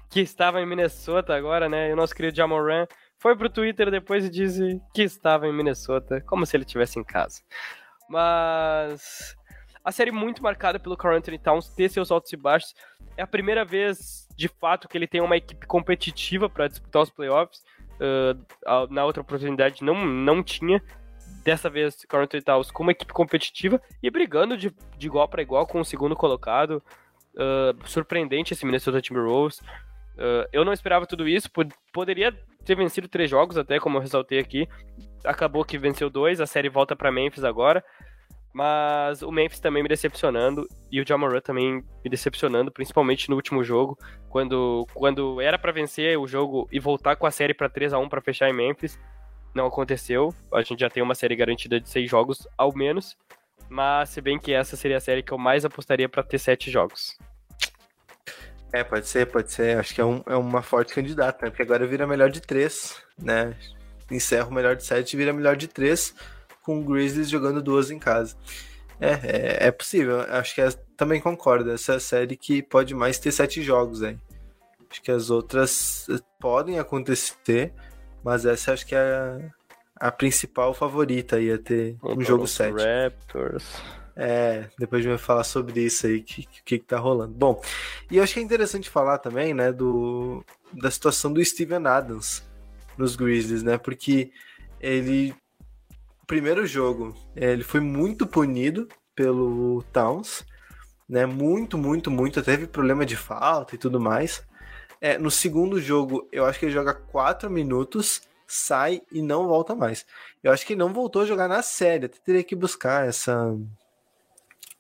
[0.09, 1.89] que estava em Minnesota agora, né?
[1.89, 6.21] E o nosso querido Jamoran foi pro Twitter depois e disse que estava em Minnesota,
[6.21, 7.41] como se ele estivesse em casa.
[8.09, 9.35] Mas
[9.83, 12.73] a série muito marcada pelo Carl Towns ter seus altos e baixos.
[13.15, 17.09] É a primeira vez, de fato, que ele tem uma equipe competitiva para disputar os
[17.09, 17.63] playoffs.
[17.99, 20.81] Uh, na outra oportunidade não, não tinha.
[21.43, 25.41] Dessa vez, Carl Anthony Towns com uma equipe competitiva e brigando de, de igual para
[25.41, 26.83] igual com o segundo colocado
[27.37, 29.59] Uh, surpreendente esse Minnesota Timberwolves.
[30.17, 34.01] Uh, eu não esperava tudo isso, pod poderia ter vencido três jogos até, como eu
[34.01, 34.67] ressaltei aqui.
[35.23, 37.83] Acabou que venceu dois, a série volta para Memphis agora.
[38.53, 43.63] Mas o Memphis também me decepcionando e o Jamoran também me decepcionando, principalmente no último
[43.63, 43.95] jogo,
[44.29, 47.99] quando, quando era para vencer o jogo e voltar com a série para 3 a
[47.99, 48.99] 1 para fechar em Memphis.
[49.53, 50.33] Não aconteceu.
[50.51, 53.15] A gente já tem uma série garantida de seis jogos ao menos,
[53.69, 56.71] mas se bem que essa seria a série que eu mais apostaria para ter sete
[56.71, 57.17] jogos.
[58.71, 59.77] É, pode ser, pode ser.
[59.77, 61.49] Acho que é, um, é uma forte candidata, né?
[61.49, 63.55] Porque agora vira melhor de três, né?
[64.11, 66.13] Encerra o melhor de sete e vira melhor de três
[66.61, 68.35] com o Grizzlies jogando duas em casa.
[68.99, 70.21] É, é, é possível.
[70.21, 71.71] Acho que é, também concordo.
[71.71, 74.17] Essa é a série que pode mais ter sete jogos aí.
[74.89, 76.07] Acho que as outras
[76.39, 77.73] podem acontecer,
[78.23, 79.49] mas essa acho que é
[79.99, 82.73] a principal favorita ia ter um jogo 7.
[82.73, 83.65] Raptors.
[84.15, 87.33] É, depois a gente vai falar sobre isso aí, o que, que, que tá rolando.
[87.33, 87.61] Bom,
[88.09, 92.43] e eu acho que é interessante falar também, né, do, da situação do Steven Adams
[92.97, 94.31] nos Grizzlies, né, porque
[94.79, 95.35] ele
[96.25, 100.45] primeiro jogo, é, ele foi muito punido pelo Towns,
[101.07, 101.25] né?
[101.25, 102.43] Muito, muito, muito.
[102.43, 104.43] Teve problema de falta e tudo mais.
[104.99, 109.75] É, no segundo jogo, eu acho que ele joga 4 minutos, sai e não volta
[109.75, 110.05] mais.
[110.43, 112.05] Eu acho que ele não voltou a jogar na série.
[112.05, 113.55] Até teria que buscar essa.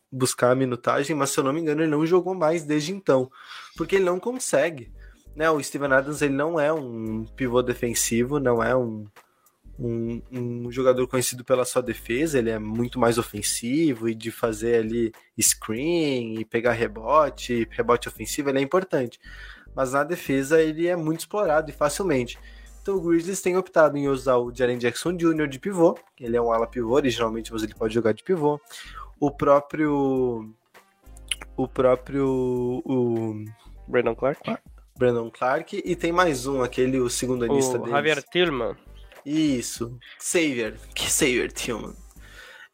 [0.09, 3.29] Buscar a minutagem, mas se eu não me engano, ele não jogou mais desde então.
[3.75, 4.91] Porque ele não consegue.
[5.35, 5.49] Né?
[5.51, 9.05] O Steven Adams ele não é um pivô defensivo, não é um,
[9.77, 14.79] um, um, jogador conhecido pela sua defesa, ele é muito mais ofensivo e de fazer
[14.79, 19.19] ali screen e pegar rebote, rebote ofensivo, ele é importante.
[19.75, 22.39] Mas na defesa ele é muito explorado e facilmente.
[22.87, 25.45] Então o Grizzlies tem optado em usar o Jaren Jackson Jr.
[25.49, 28.61] de pivô, ele é um ala pivô originalmente, mas ele pode jogar de pivô.
[29.19, 30.55] O próprio
[31.57, 32.25] o próprio
[32.85, 33.43] o
[33.85, 34.57] Brandon Clark.
[34.97, 37.91] Brandon Clark e tem mais um, aquele o segundo anista dele.
[37.91, 38.77] Javier Tillman.
[39.25, 39.99] Isso.
[40.17, 40.73] Savior.
[40.95, 41.93] Que Savior, Tillman.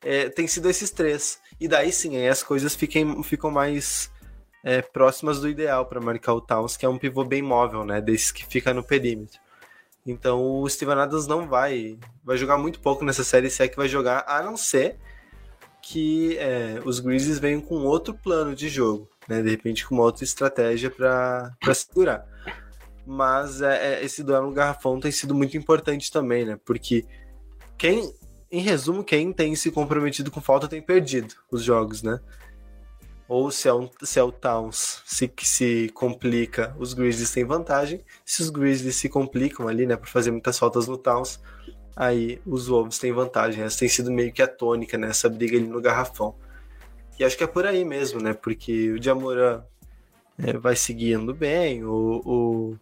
[0.03, 1.39] É, tem sido esses três.
[1.59, 4.11] E daí sim, aí as coisas fiquem, ficam mais
[4.63, 7.99] é, próximas do ideal para marcar o Towns, que é um pivô bem móvel, né?
[7.99, 9.41] Desse que fica no perímetro.
[10.05, 11.97] Então o Steven Adams não vai.
[12.23, 14.97] Vai jogar muito pouco nessa série, se é que vai jogar, a não ser
[15.81, 19.41] que é, os Grizzlies venham com outro plano de jogo, né?
[19.41, 22.25] De repente com uma outra estratégia para segurar
[23.05, 26.57] mas é, é, esse duelo no garrafão tem sido muito importante também, né?
[26.65, 27.05] Porque
[27.77, 28.13] quem,
[28.51, 32.19] em resumo, quem tem se comprometido com falta tem perdido os jogos, né?
[33.27, 37.45] Ou se é, um, se é o Towns se, que se complica, os Grizzlies têm
[37.45, 38.03] vantagem.
[38.25, 41.39] Se os Grizzlies se complicam ali, né, por fazer muitas faltas no Towns,
[41.95, 43.63] aí os Wolves têm vantagem.
[43.63, 46.35] Essa tem sido meio que a tônica nessa né, briga ali no garrafão.
[47.17, 48.33] E acho que é por aí mesmo, né?
[48.33, 49.63] Porque o Jamoran
[50.37, 52.77] é, vai seguindo bem, o, o,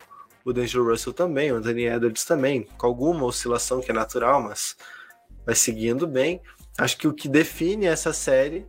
[0.46, 4.76] o Russell também, o Anthony Edwards também, com alguma oscilação que é natural, mas
[5.46, 6.42] vai seguindo bem.
[6.78, 8.66] Acho que o que define essa série,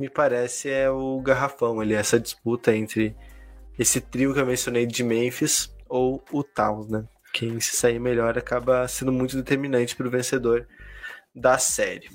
[0.00, 3.14] me parece, é o garrafão ali, essa disputa entre
[3.78, 7.04] esse trio que eu mencionei de Memphis ou o Towns, né?
[7.34, 10.66] Quem se sair melhor acaba sendo muito determinante para o vencedor
[11.34, 12.08] da série.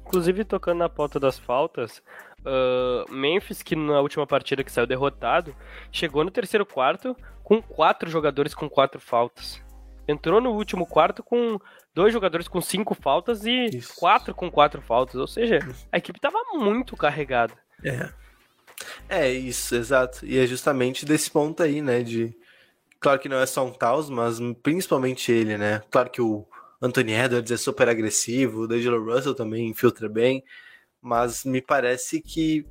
[0.00, 2.02] Inclusive, tocando na pauta das faltas,
[2.40, 5.54] Uh, Memphis, que na última partida que saiu derrotado,
[5.92, 9.62] chegou no terceiro quarto com quatro jogadores com quatro faltas.
[10.08, 11.60] Entrou no último quarto com
[11.94, 13.94] dois jogadores com cinco faltas e isso.
[13.96, 15.16] quatro com quatro faltas.
[15.16, 15.58] Ou seja,
[15.90, 17.54] a equipe estava muito carregada.
[17.84, 18.10] É.
[19.08, 20.24] É, isso, exato.
[20.24, 22.02] E é justamente desse ponto aí, né?
[22.02, 22.34] De.
[22.98, 25.82] Claro que não é só um Taos, mas principalmente ele, né?
[25.90, 26.46] Claro que o
[26.82, 30.44] Anthony Edwards é super agressivo, o D'Angelo Russell também infiltra bem
[31.00, 32.66] mas me parece que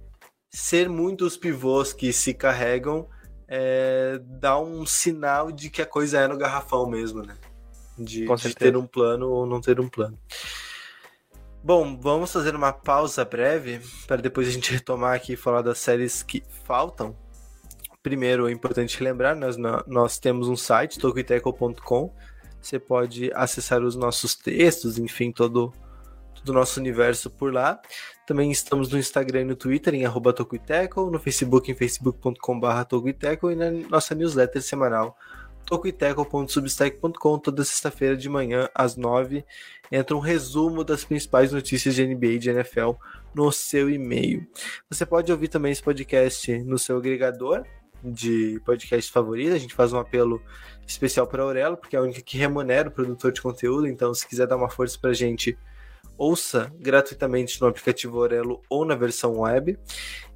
[0.50, 3.08] ser muitos pivôs que se carregam
[3.48, 7.36] é, dá um sinal de que a coisa é no garrafão mesmo, né?
[8.00, 10.18] De, de, ter um plano ou não ter um plano.
[11.64, 15.80] Bom, vamos fazer uma pausa breve para depois a gente retomar aqui e falar das
[15.80, 17.16] séries que faltam.
[18.02, 22.14] Primeiro, é importante lembrar, nós, nós temos um site, tokuiteco.com.
[22.62, 25.74] Você pode acessar os nossos textos, enfim, todo
[26.44, 27.80] do nosso universo por lá.
[28.26, 33.56] Também estamos no Instagram e no Twitter em arroba Tokuiteco, no Facebook em facebook.com.br e
[33.56, 35.18] na nossa newsletter semanal
[35.70, 39.46] tokuiteco.substack.com toda sexta-feira de manhã às nove
[39.92, 42.92] entra um resumo das principais notícias de NBA e de NFL
[43.36, 44.48] no seu e-mail.
[44.90, 47.64] Você pode ouvir também esse podcast no seu agregador
[48.04, 49.54] de podcast favorito.
[49.54, 50.42] A gente faz um apelo
[50.88, 53.88] especial para a Aurelo, porque é a única que remunera o produtor de conteúdo.
[53.88, 55.56] Então, se quiser dar uma força para a gente,
[56.20, 59.80] ouça gratuitamente no aplicativo Orelo ou na versão web.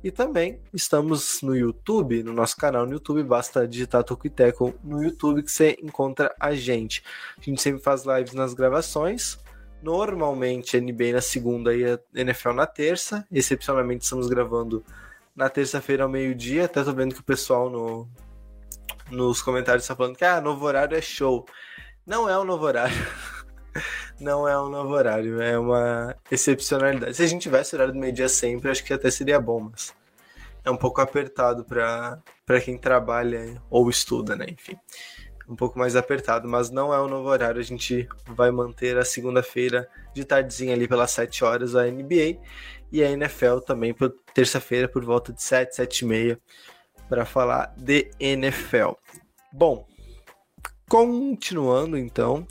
[0.01, 5.43] E também estamos no YouTube, no nosso canal no YouTube, basta digitar Tocuiteco no YouTube
[5.43, 7.03] que você encontra a gente.
[7.37, 9.37] A gente sempre faz lives nas gravações,
[9.81, 13.27] normalmente NBA na segunda e a NFL na terça.
[13.29, 14.83] Excepcionalmente estamos gravando
[15.35, 18.07] na terça-feira ao meio-dia, até tô vendo que o pessoal no,
[19.11, 21.45] nos comentários está falando que ah, novo horário é show.
[22.05, 22.95] Não é um novo horário.
[24.19, 27.15] não é um novo horário, é uma excepcionalidade.
[27.15, 29.93] Se a gente tivesse horário do meio-dia sempre, acho que até seria bom, mas
[30.63, 32.21] é um pouco apertado para
[32.63, 34.45] quem trabalha ou estuda, né?
[34.49, 34.77] Enfim,
[35.47, 37.59] um pouco mais apertado, mas não é um novo horário.
[37.59, 42.39] A gente vai manter a segunda-feira de tardezinha ali pelas 7 horas a NBA
[42.91, 46.39] e a NFL também por terça-feira por volta de 7, 7 e meia
[47.09, 48.91] para falar de NFL.
[49.51, 49.85] Bom,
[50.87, 52.47] continuando então,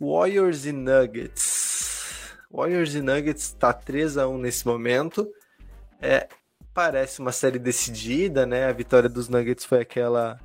[0.00, 2.36] Warriors e Nuggets.
[2.50, 5.30] Warriors e Nuggets tá 3 a 1 nesse momento.
[6.00, 6.28] É,
[6.74, 8.66] parece uma série decidida, né?
[8.66, 10.38] A vitória dos Nuggets foi aquela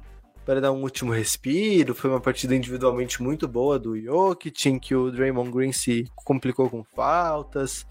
[0.45, 1.93] para dar um último respiro.
[1.93, 6.69] Foi uma partida individualmente muito boa do Jokic, em que o Draymond Green se complicou
[6.69, 7.85] com faltas.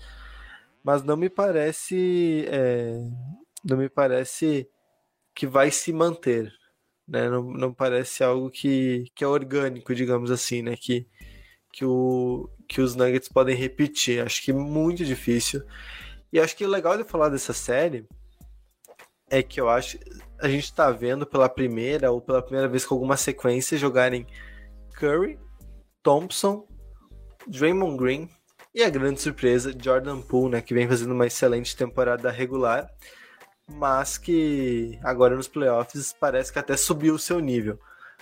[0.82, 2.46] Mas não me parece.
[2.48, 2.98] É,
[3.64, 4.68] não me parece
[5.34, 6.52] que vai se manter.
[7.06, 7.28] Né?
[7.28, 10.76] Não, não parece algo que, que é orgânico, digamos assim, né?
[10.76, 11.06] Que,
[11.72, 14.24] que, o, que os Nuggets podem repetir.
[14.24, 15.62] Acho que é muito difícil.
[16.32, 18.06] E acho que o legal de falar dessa série
[19.28, 19.98] é que eu acho
[20.40, 24.26] a gente está vendo pela primeira ou pela primeira vez com alguma sequência jogarem
[24.94, 25.38] Curry,
[26.02, 26.66] Thompson,
[27.46, 28.28] Draymond Green
[28.74, 32.90] e a grande surpresa Jordan Poole, né, que vem fazendo uma excelente temporada regular,
[33.68, 37.78] mas que agora nos playoffs parece que até subiu o seu nível.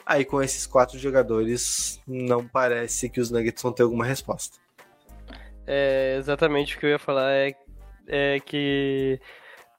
[0.09, 4.57] Aí com esses quatro jogadores, não parece que os Nuggets vão ter alguma resposta.
[5.67, 7.55] É, exatamente o que eu ia falar é,
[8.07, 9.21] é que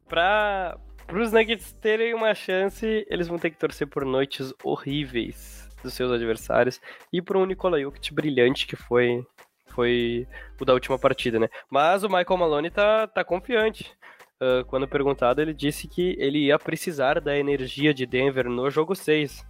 [0.07, 0.77] para
[1.11, 6.11] os Nuggets terem uma chance, eles vão ter que torcer por noites horríveis dos seus
[6.11, 6.79] adversários
[7.11, 9.25] e por um Nikola Jokic brilhante que foi
[9.69, 10.27] foi
[10.61, 11.49] o da última partida, né?
[11.71, 13.97] Mas o Michael Maloney tá, tá confiante.
[14.39, 18.93] Uh, quando perguntado, ele disse que ele ia precisar da energia de Denver no jogo
[18.93, 19.48] 6.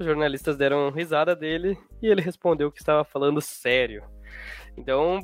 [0.00, 4.02] Os jornalistas deram risada dele e ele respondeu que estava falando sério.
[4.74, 5.20] Então,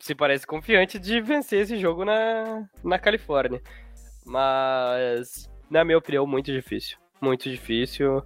[0.00, 3.62] se parece confiante de vencer esse jogo na, na Califórnia.
[4.24, 6.98] Mas, na minha opinião, muito difícil.
[7.20, 8.20] Muito difícil.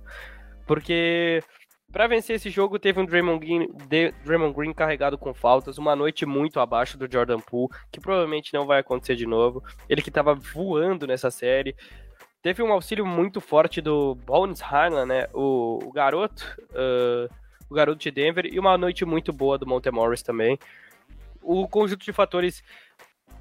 [0.67, 1.43] Porque
[1.93, 3.69] para vencer esse jogo, teve um Draymond Green,
[4.25, 8.65] Draymond Green carregado com faltas, uma noite muito abaixo do Jordan Poole, que provavelmente não
[8.65, 9.63] vai acontecer de novo.
[9.87, 11.77] Ele que estava voando nessa série.
[12.43, 15.27] Teve um auxílio muito forte do Bones Harlan, né?
[15.35, 17.33] O, o garoto, uh,
[17.69, 20.59] o garoto de Denver, e uma noite muito boa do Monte Morris também.
[21.43, 22.63] O conjunto de fatores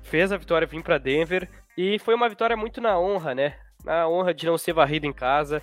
[0.04, 3.56] fez a vitória vir para Denver e foi uma vitória muito na honra, né?
[3.86, 5.62] Na honra de não ser varrido em casa.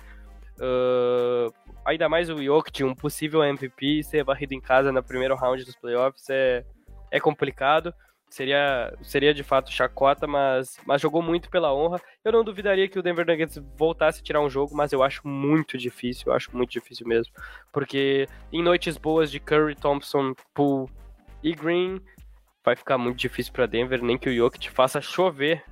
[0.59, 1.53] Uh,
[1.85, 5.75] ainda mais o Jokic, um possível MVP, ser varrido em casa no primeiro round dos
[5.75, 6.65] playoffs é,
[7.11, 7.93] é complicado.
[8.29, 12.01] Seria, seria de fato chacota, mas, mas jogou muito pela honra.
[12.23, 15.25] Eu não duvidaria que o Denver Nuggets voltasse a tirar um jogo, mas eu acho
[15.27, 17.33] muito difícil, eu acho muito difícil mesmo.
[17.71, 20.91] Porque em noites boas de Curry, Thompson, Poole
[21.41, 22.01] e Green,
[22.63, 25.63] vai ficar muito difícil para Denver, nem que o Jokic faça chover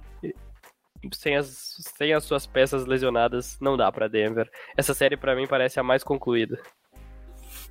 [1.13, 4.49] sem as, sem as suas peças lesionadas, não dá para Denver.
[4.75, 6.59] Essa série para mim parece a mais concluída.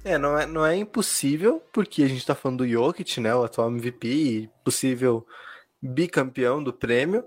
[0.04, 3.42] É, não é, não é impossível, porque a gente tá falando do Jokic, né, o
[3.42, 5.26] atual MVP e possível
[5.80, 7.24] bicampeão do prêmio,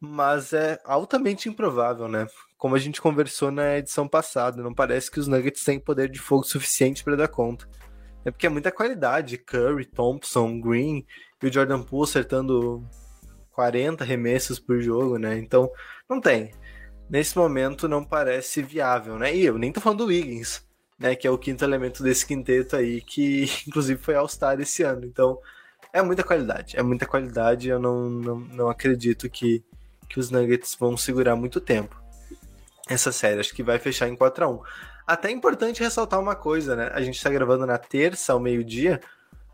[0.00, 2.26] mas é altamente improvável, né?
[2.58, 6.18] Como a gente conversou na edição passada, não parece que os Nuggets têm poder de
[6.18, 7.68] fogo suficiente para dar conta.
[8.24, 11.06] É porque é muita qualidade, Curry, Thompson, Green
[11.40, 12.84] e o Jordan Poole acertando
[13.52, 15.38] 40 remessos por jogo, né?
[15.38, 15.70] Então,
[16.10, 16.52] não tem.
[17.08, 19.34] Nesse momento não parece viável, né?
[19.34, 20.65] E eu nem tô falando do Wiggins,
[20.98, 21.14] né?
[21.14, 25.04] Que é o quinto elemento desse quinteto aí, que inclusive foi All-Star esse ano.
[25.04, 25.38] Então,
[25.92, 26.76] é muita qualidade.
[26.76, 27.68] É muita qualidade.
[27.68, 29.64] Eu não, não, não acredito que,
[30.08, 32.00] que os Nuggets vão segurar muito tempo.
[32.88, 34.60] Essa série, acho que vai fechar em 4 a 1
[35.06, 36.90] Até é importante ressaltar uma coisa, né?
[36.94, 39.00] A gente tá gravando na terça ao meio-dia.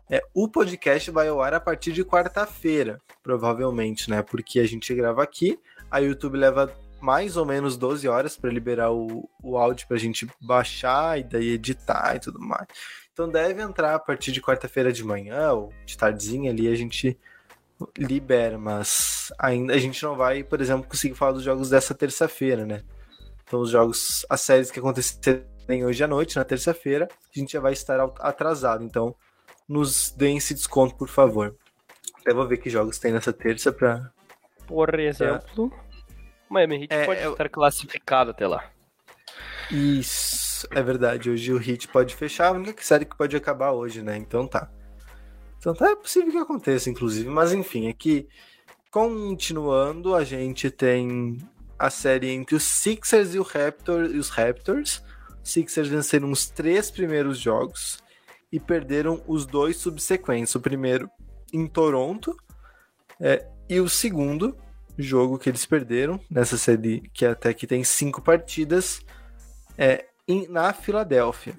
[0.09, 4.21] É, o podcast vai ao ar a partir de quarta-feira, provavelmente, né?
[4.21, 5.57] Porque a gente grava aqui,
[5.89, 6.71] a YouTube leva
[7.03, 11.23] mais ou menos 12 horas para liberar o, o áudio para a gente baixar e
[11.23, 12.65] daí editar e tudo mais.
[13.11, 17.19] Então deve entrar a partir de quarta-feira de manhã ou de tardezinha ali a gente
[17.97, 22.65] libera, mas ainda a gente não vai, por exemplo, conseguir falar dos jogos dessa terça-feira,
[22.65, 22.83] né?
[23.43, 27.59] Então os jogos, as séries que acontecerem hoje à noite, na terça-feira, a gente já
[27.59, 28.81] vai estar atrasado.
[28.81, 29.13] Então
[29.67, 31.53] nos deem esse desconto, por favor.
[32.25, 34.09] Eu vou ver que jogos tem nessa terça pra.
[34.65, 35.82] Por exemplo, o
[36.53, 38.69] Miami Heat É, pode eu- estar classificado até lá.
[39.71, 41.29] Isso, é verdade.
[41.29, 44.15] Hoje o Hit pode fechar, a única série que pode acabar hoje, né?
[44.17, 44.69] Então tá.
[45.57, 47.29] Então tá, é possível que aconteça, inclusive.
[47.29, 48.27] Mas enfim, é que
[48.91, 51.37] continuando, a gente tem
[51.79, 55.01] a série entre os Sixers e, o Raptor, e os Raptors.
[55.43, 57.97] Sixers venceram os três primeiros jogos
[58.51, 60.53] e perderam os dois subsequentes.
[60.55, 61.09] O primeiro
[61.51, 62.37] em Toronto
[63.19, 64.55] é, e o segundo
[64.97, 69.01] jogo que eles perderam nessa série, que até aqui tem cinco partidas,
[69.77, 71.57] é em- na Filadélfia.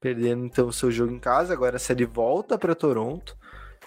[0.00, 3.36] Perdendo então o seu jogo em casa, agora a série volta para Toronto.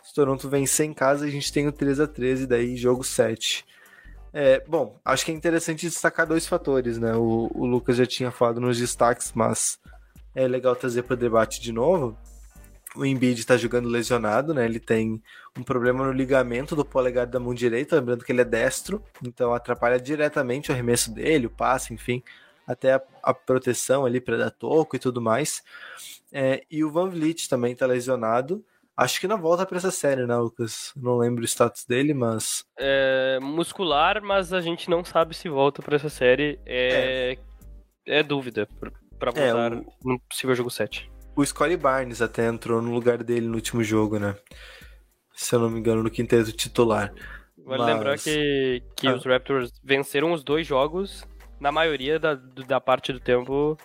[0.03, 3.65] Se Toronto vencer em casa, a gente tem o 3 a 13 daí jogo 7.
[4.33, 7.15] É, bom, acho que é interessante destacar dois fatores, né?
[7.15, 9.79] O, o Lucas já tinha falado nos destaques, mas
[10.35, 12.17] é legal trazer para o debate de novo.
[12.95, 14.65] O Embiid está jogando lesionado, né?
[14.65, 15.21] Ele tem
[15.57, 19.53] um problema no ligamento do polegar da mão direita, lembrando que ele é destro, então
[19.53, 22.23] atrapalha diretamente o arremesso dele, o passe, enfim,
[22.65, 25.61] até a, a proteção ali para dar toco e tudo mais.
[26.31, 28.63] É, e o Van Vliet também está lesionado.
[28.97, 30.91] Acho que não volta para essa série, né, Lucas?
[30.95, 35.81] Não lembro o status dele, mas É muscular, mas a gente não sabe se volta
[35.81, 36.59] pra essa série.
[36.65, 37.37] É,
[38.05, 38.23] é.
[38.23, 41.09] dúvida pra- pra É, voltar o- no possível jogo 7.
[41.39, 44.35] O Scottie Barnes até entrou no lugar dele no último jogo, né?
[45.33, 47.13] Se eu não me engano, no quinteto titular.
[47.57, 49.15] Vale Mas- lembrar que, que Ah.
[49.15, 51.23] os Raptors venceram os dois jogos,
[51.59, 53.77] na maioria da, da parte do tempo,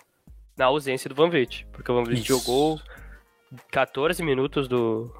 [0.57, 1.65] na ausência do Van Vliet.
[1.71, 2.27] Porque o Van Vliet Isso.
[2.39, 2.79] jogou
[3.71, 5.13] 14 minutos do,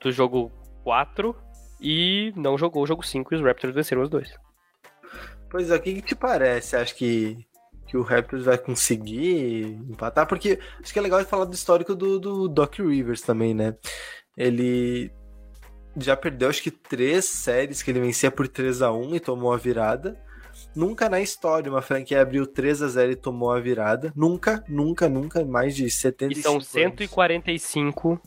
[0.00, 0.50] do jogo
[0.84, 1.36] 4
[1.80, 4.34] e não jogou o jogo 5 e os Raptors venceram os dois.
[5.50, 6.76] Pois é, o que, que te parece?
[6.76, 7.36] Acho que,
[7.92, 10.26] que o Raptors vai conseguir empatar?
[10.26, 13.76] Porque acho que é legal falar do histórico do, do Doc Rivers também, né?
[14.34, 15.12] Ele
[15.98, 19.52] já perdeu acho que três séries que ele vencia por 3 a 1 e tomou
[19.52, 20.18] a virada.
[20.74, 24.10] Nunca na história uma franquia abriu 3 a 0 e tomou a virada.
[24.16, 26.68] Nunca, nunca, nunca, mais de E 75 são anos.
[26.68, 28.18] 145,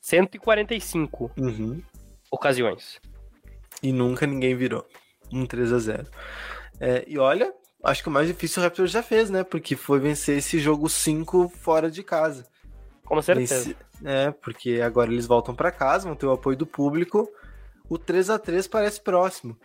[0.00, 1.80] 145 Uhum.
[2.28, 3.00] ocasiões.
[3.80, 4.84] E nunca ninguém virou.
[5.32, 6.06] Um 3 a 0
[6.80, 9.42] É, e olha, acho que o mais difícil o Raptors já fez, né?
[9.44, 12.46] Porque foi vencer esse jogo 5 fora de casa.
[13.04, 13.56] Com certeza.
[13.64, 17.28] Venci- É, porque agora eles voltam pra casa, vão ter o apoio do público.
[17.88, 19.56] O 3 a 3 parece próximo.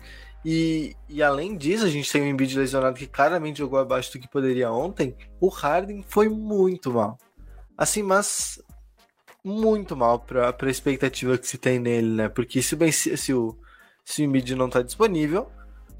[0.46, 4.20] E, e além disso, a gente tem um Embiid lesionado que claramente jogou abaixo do
[4.20, 5.16] que poderia ontem.
[5.42, 7.18] O Harden foi muito mal.
[7.78, 8.62] Assim, mas
[9.44, 12.30] muito mal pra, pra expectativa que se tem nele, né?
[12.30, 13.58] Porque se o, Ben- se o,
[14.04, 15.50] se o Embiid não tá disponível,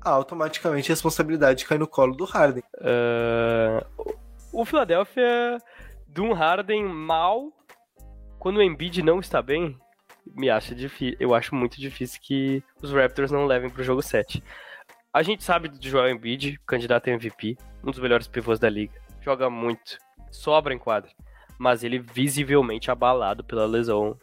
[0.10, 2.64] automaticamente a responsabilidade cai no colo do Harden.
[2.82, 3.86] Ah,
[4.54, 5.58] o Philadelphia
[6.08, 7.52] de um Harden mal
[8.40, 9.78] quando o Embiid não está bem,
[10.36, 11.18] me acha difícil.
[11.20, 14.44] Eu acho muito difícil que os Raptors não levem pro jogo 7.
[15.14, 18.94] A gente sabe do Joel Embiid, candidato a MVP, um dos melhores pivôs da liga.
[19.22, 19.98] Joga muito,
[20.30, 21.10] sobra em quadra,
[21.58, 24.18] mas ele visivelmente abalado pela lesão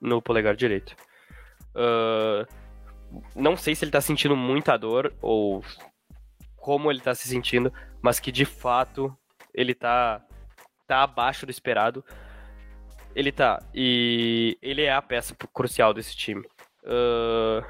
[0.00, 0.96] no polegar direito.
[1.74, 2.46] Ah,
[3.34, 5.62] não sei se ele tá sentindo muita dor ou
[6.56, 9.16] como ele tá se sentindo, mas que de fato
[9.54, 10.24] ele tá,
[10.86, 12.04] tá abaixo do esperado.
[13.14, 13.62] Ele tá.
[13.74, 16.44] E ele é a peça crucial desse time.
[16.84, 17.62] Ah,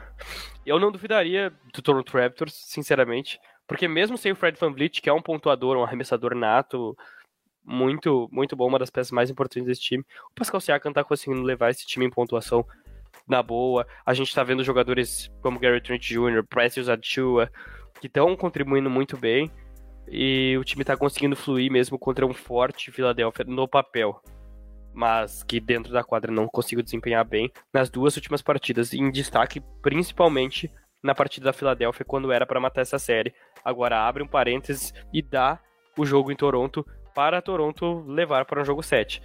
[0.64, 3.41] eu não duvidaria do Toronto Raptors, sinceramente.
[3.66, 6.97] Porque mesmo sem o Fred Van Vliet, que é um pontuador, um arremessador nato,
[7.64, 11.43] muito, muito bom, uma das peças mais importantes desse time, o Pascal Siakam tá conseguindo
[11.43, 12.66] levar esse time em pontuação
[13.29, 13.87] na boa.
[14.05, 17.51] A gente tá vendo jogadores como Gary Trent Jr., Precious Achua,
[18.01, 19.51] que estão contribuindo muito bem.
[20.11, 24.20] E o time tá conseguindo fluir mesmo contra um forte Philadelphia no papel.
[24.95, 28.95] Mas que dentro da quadra não conseguiu desempenhar bem nas duas últimas partidas.
[28.95, 30.70] Em destaque, principalmente
[31.03, 33.35] na partida da Philadelphia, quando era para matar essa série.
[33.64, 35.61] Agora abre um parênteses e dá
[35.97, 39.22] o jogo em Toronto para Toronto levar para um jogo 7.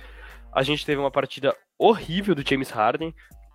[0.52, 3.14] A gente teve uma partida horrível do James Harden,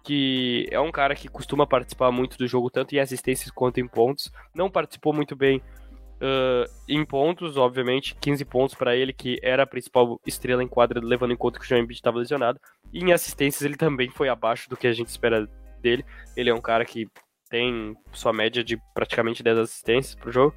[0.08, 3.86] que é um cara que costuma participar muito do jogo, tanto em assistências quanto em
[3.86, 4.32] pontos.
[4.54, 9.66] Não participou muito bem uh, em pontos, obviamente, 15 pontos para ele, que era a
[9.66, 12.58] principal estrela em quadra, levando em conta que o Joel Embiid estava lesionado.
[12.90, 15.46] E em assistências ele também foi abaixo do que a gente espera
[15.82, 16.02] dele.
[16.34, 17.06] Ele é um cara que
[17.50, 20.56] tem sua média de praticamente 10 assistências pro jogo.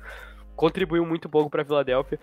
[0.56, 2.18] Contribuiu muito pouco para a Filadélfia.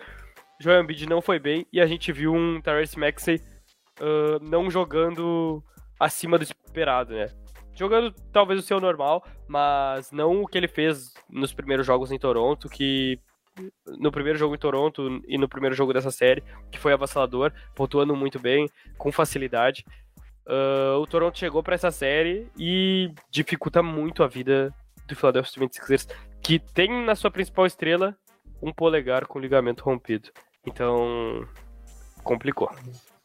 [0.59, 3.39] Joel Embiid não foi bem e a gente viu um Tyrese Maxey
[4.01, 5.63] uh, não jogando
[5.99, 7.27] acima do esperado, né?
[7.75, 12.19] Jogando talvez o seu normal, mas não o que ele fez nos primeiros jogos em
[12.19, 13.19] Toronto, que
[13.97, 18.15] no primeiro jogo em Toronto e no primeiro jogo dessa série, que foi avassalador, pontuando
[18.15, 19.85] muito bem, com facilidade.
[20.47, 24.73] Uh, o Toronto chegou para essa série e dificulta muito a vida
[25.07, 26.09] do Philadelphia 76ers,
[26.41, 28.15] que tem na sua principal estrela
[28.61, 30.29] um polegar com ligamento rompido.
[30.65, 31.47] Então,
[32.23, 32.69] complicou.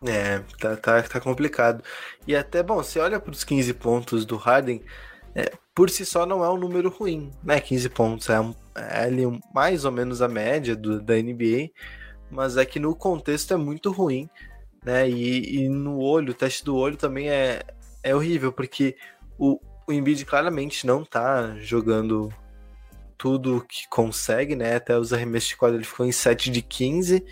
[0.06, 1.82] É, tá, tá, tá complicado.
[2.26, 4.82] E até, bom, você olha para os 15 pontos do Harden,
[5.34, 7.60] é, por si só não é um número ruim, né?
[7.60, 9.22] 15 pontos é, um, é ali
[9.54, 11.70] mais ou menos a média do, da NBA,
[12.30, 14.28] mas é que no contexto é muito ruim,
[14.84, 15.08] né?
[15.08, 17.62] E, e no olho, o teste do olho também é,
[18.02, 18.96] é horrível, porque
[19.38, 22.32] o, o Embiid claramente não tá jogando
[23.16, 24.76] tudo que consegue, né?
[24.76, 27.24] Até os arremessos de quadra ele ficou em 7 de 15,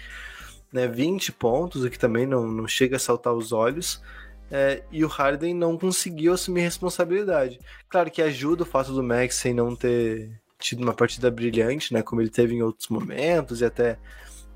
[0.72, 0.88] né?
[0.88, 4.02] 20 pontos, o que também não, não chega a saltar os olhos.
[4.50, 7.58] É, e o Harden não conseguiu assumir responsabilidade.
[7.88, 12.02] Claro que ajuda o fato do Max sem não ter tido uma partida brilhante, né?
[12.02, 13.98] Como ele teve em outros momentos, e até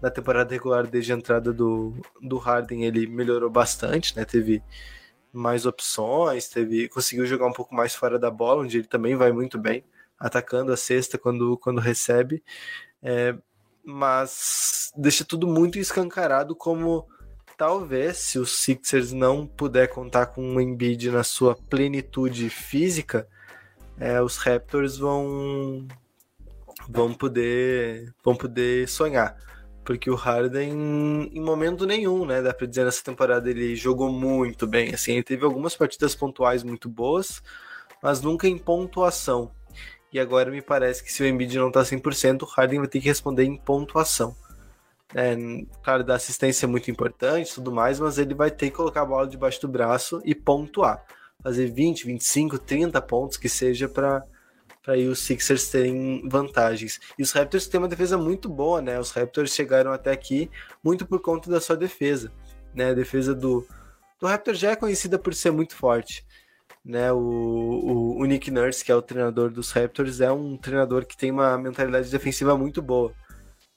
[0.01, 4.25] na temporada regular desde a entrada do, do Harden ele melhorou bastante, né?
[4.25, 4.63] Teve
[5.33, 9.33] mais opções, teve conseguiu jogar um pouco mais fora da bola, onde ele também vai
[9.33, 9.85] muito bem,
[10.19, 12.43] atacando a cesta quando, quando recebe.
[13.03, 13.37] É,
[13.87, 17.07] mas deixa tudo muito escancarado como
[17.57, 23.29] talvez se os Sixers não puder contar com um Embiid na sua plenitude física,
[23.99, 25.87] é, os Raptors vão
[26.89, 29.37] vão poder vão poder sonhar
[29.87, 34.67] porque o Harden em momento nenhum, né, dá para dizer nessa temporada ele jogou muito
[34.67, 37.41] bem, assim, ele teve algumas partidas pontuais muito boas,
[38.03, 39.53] mas nunca em pontuação.
[40.17, 43.01] E agora me parece que se o Embiid não tá 100%, o Harden vai ter
[43.01, 44.35] que responder em pontuação.
[45.15, 45.37] É,
[45.85, 49.05] claro, da assistência é muito importante tudo mais, mas ele vai ter que colocar a
[49.05, 51.05] bola debaixo do braço e pontuar.
[51.43, 54.25] Fazer 20, 25, 30 pontos que seja para
[54.87, 56.99] aí os Sixers terem vantagens.
[57.19, 58.99] E os Raptors têm uma defesa muito boa, né?
[58.99, 60.51] Os Raptors chegaram até aqui
[60.83, 62.33] muito por conta da sua defesa.
[62.75, 62.89] Né?
[62.89, 63.69] A defesa do,
[64.19, 66.26] do Raptors já é conhecida por ser muito forte.
[66.87, 67.13] Né?
[67.13, 71.17] O, o, o Nick Nurse, que é o treinador dos Raptors, é um treinador que
[71.17, 73.13] tem uma mentalidade defensiva muito boa.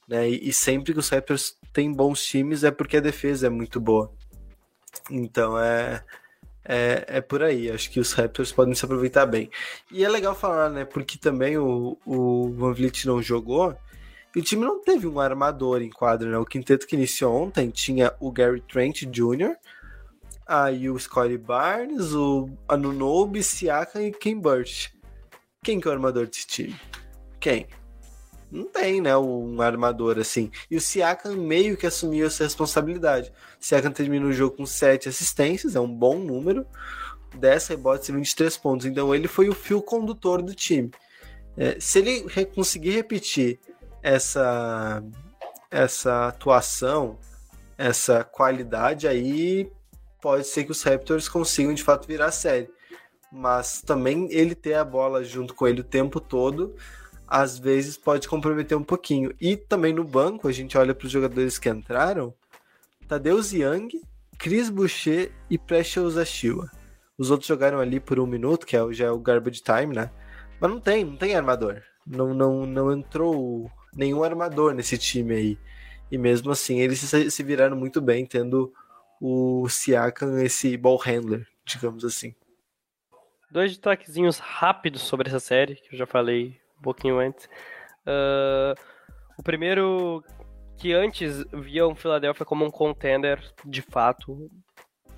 [0.07, 0.29] Né?
[0.29, 3.81] E, e, sempre que os Raptors têm bons times é porque a defesa é muito
[3.81, 4.13] boa.
[5.09, 6.03] Então é,
[6.63, 7.71] é, é por aí.
[7.71, 9.49] Acho que os Raptors podem se aproveitar bem.
[9.91, 10.85] E é legal falar, né?
[10.85, 13.75] Porque também o, o Van Vliet não jogou.
[14.35, 16.37] E o time não teve um armador em quadro, né?
[16.37, 19.55] O quinteto que iniciou ontem tinha o Gary Trent Jr.,
[20.49, 24.91] aí o Scottie Barnes, o Anunobi, Siakam e Ken Burch.
[25.63, 26.75] Quem que é o armador desse time?
[27.39, 27.67] Quem?
[28.51, 30.51] não tem, né, um armador assim.
[30.69, 33.31] E o Siakam meio que assumiu essa responsabilidade.
[33.61, 36.65] O Siakam termina o jogo com 7 assistências, é um bom número,
[37.35, 38.85] 10 rebotes e 23 pontos.
[38.85, 40.89] Então ele foi o fio condutor do time.
[41.55, 43.59] É, se ele re conseguir repetir
[44.01, 45.03] essa,
[45.69, 47.19] essa atuação,
[47.77, 49.71] essa qualidade, aí
[50.21, 52.69] pode ser que os Raptors consigam de fato virar a série.
[53.31, 56.75] Mas também ele ter a bola junto com ele o tempo todo
[57.29, 59.31] às vezes pode comprometer um pouquinho.
[59.39, 62.33] E também no banco, a gente olha para os jogadores que entraram,
[63.07, 63.89] Tadeusz Young,
[64.39, 66.67] Chris Boucher e Precious Achille.
[67.17, 70.09] Os outros jogaram ali por um minuto, que é, já é o garbage time, né?
[70.59, 71.83] Mas não tem, não tem armador.
[72.07, 75.59] Não, não, não entrou nenhum armador nesse time aí.
[76.11, 78.73] E mesmo assim, eles se viraram muito bem, tendo
[79.19, 82.33] o Siakam, esse ball handler, digamos assim.
[83.51, 87.45] Dois destaquezinhos rápidos sobre essa série, que eu já falei um pouquinho antes.
[88.05, 88.79] Uh,
[89.37, 90.23] o primeiro
[90.77, 94.49] que antes via o Philadelphia como um contender de fato,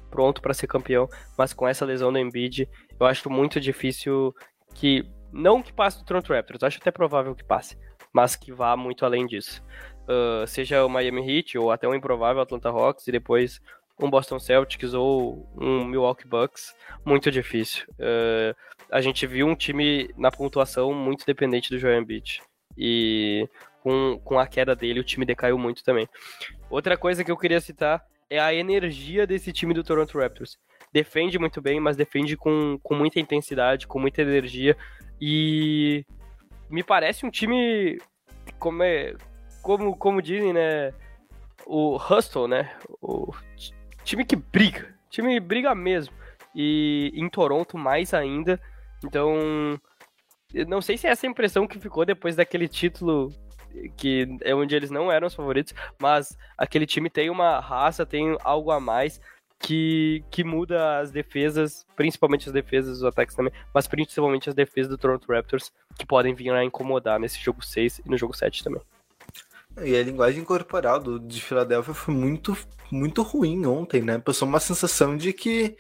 [0.10, 2.68] pronto para ser campeão, mas com essa lesão do Embiid,
[3.00, 4.34] eu acho muito difícil
[4.74, 7.78] que não que passe do Toronto Raptors, acho até provável que passe,
[8.12, 9.64] mas que vá muito além disso.
[10.04, 13.62] Uh, seja o Miami Heat ou até um improvável Atlanta Hawks e depois
[14.00, 16.74] um Boston Celtics ou um Milwaukee Bucks,
[17.06, 17.86] muito difícil.
[17.94, 18.56] Uh,
[18.92, 22.42] a gente viu um time na pontuação muito dependente do Joel Embiid.
[22.78, 23.48] E
[23.82, 26.08] com, com a queda dele, o time decaiu muito também.
[26.70, 30.58] Outra coisa que eu queria citar é a energia desse time do Toronto Raptors.
[30.94, 34.76] Defende muito bem, mas defende com, com muita intensidade, com muita energia.
[35.20, 36.06] E
[36.70, 37.98] me parece um time,
[38.60, 39.16] como, é,
[39.62, 40.94] como, como dizem, né?
[41.66, 42.76] O hustle, né?
[43.02, 43.34] O
[44.04, 44.94] time que briga.
[45.10, 46.14] Time briga mesmo.
[46.56, 48.60] E em Toronto, mais ainda.
[49.04, 49.80] Então,
[50.54, 53.32] eu não sei se é essa impressão que ficou depois daquele título
[53.98, 58.36] que é onde eles não eram os favoritos, mas aquele time tem uma raça, tem
[58.44, 59.22] algo a mais
[59.60, 64.90] que, que muda as defesas, principalmente as defesas, os ataques também, mas principalmente as defesas
[64.90, 68.64] do Toronto Raptors, que podem vir a incomodar nesse jogo 6 e no jogo 7
[68.64, 68.82] também.
[69.84, 72.58] E a linguagem corporal do, de Filadélfia foi muito,
[72.92, 74.18] muito ruim ontem, né?
[74.18, 75.78] Passou uma sensação de que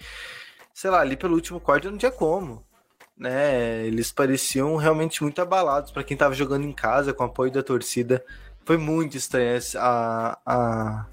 [0.73, 2.65] sei lá, ali pelo último quarto não tinha como.
[3.17, 3.85] Né?
[3.85, 8.23] Eles pareciam realmente muito abalados para quem tava jogando em casa com apoio da torcida.
[8.65, 11.05] Foi muito estranha a, a,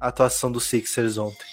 [0.00, 1.46] a atuação dos Sixers ontem.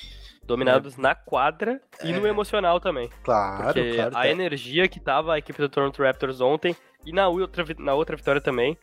[0.46, 1.02] Dominados é.
[1.02, 2.20] na quadra e é.
[2.20, 3.10] no emocional também.
[3.24, 4.18] Claro, Porque claro.
[4.18, 4.28] A tá.
[4.28, 6.76] energia que tava a equipe do Toronto Raptors ontem
[7.06, 8.78] e na outra, na outra vitória também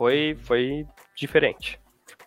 [0.00, 1.78] foi, foi diferente.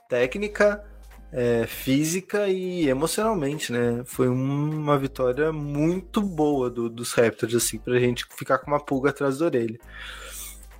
[0.07, 0.85] Técnica,
[1.31, 4.03] é, física e emocionalmente, né?
[4.05, 9.09] Foi uma vitória muito boa do, dos Raptors, assim, pra gente ficar com uma pulga
[9.09, 9.79] atrás da orelha.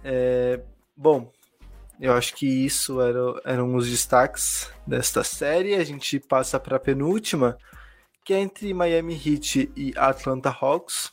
[0.03, 0.59] É,
[0.95, 1.31] bom,
[1.99, 5.73] eu acho que isso era, eram os destaques desta série.
[5.73, 7.57] A gente passa para a penúltima,
[8.23, 11.11] que é entre Miami Heat e Atlanta Hawks.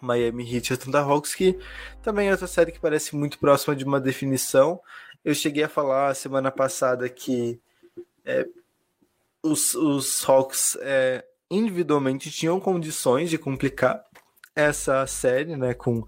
[0.00, 1.58] Miami Heat e Atlanta Hawks, que
[2.02, 4.80] também é outra série que parece muito próxima de uma definição.
[5.24, 7.60] Eu cheguei a falar semana passada que
[8.24, 8.46] é,
[9.42, 14.02] os, os Hawks é, individualmente tinham condições de complicar
[14.54, 15.74] essa série, né?
[15.74, 16.06] Com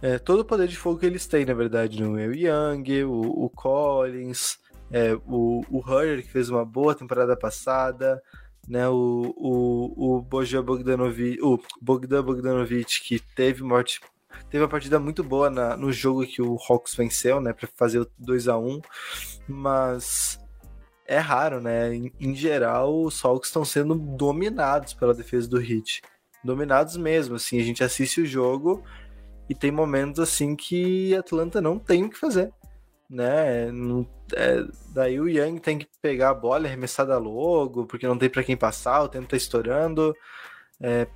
[0.00, 3.44] é, todo o poder de fogo que eles têm, na verdade, no Will Young, o,
[3.44, 4.58] o Collins,
[4.90, 8.22] é, o, o Hurry, que fez uma boa temporada passada,
[8.68, 8.88] né?
[8.88, 14.00] O, o, o Bojan Bogdanovic, o Bogdan Bogdanovic, que teve morte
[14.50, 18.00] teve uma partida muito boa na, no jogo que o Hawks venceu, né, para fazer
[18.00, 18.80] o 2 a 1
[19.48, 20.38] mas
[21.06, 21.94] é raro, né?
[21.94, 26.02] Em, em geral, os Hawks estão sendo dominados pela defesa do Heat.
[26.44, 28.84] Dominados mesmo, assim, a gente assiste o jogo
[29.48, 32.52] e tem momentos assim que Atlanta não tem o que fazer,
[33.08, 33.68] né?
[34.34, 38.18] É, daí o Young tem que pegar a bola e arremessar da logo, porque não
[38.18, 40.14] tem para quem passar, o tempo tá estourando.
[40.80, 41.06] É,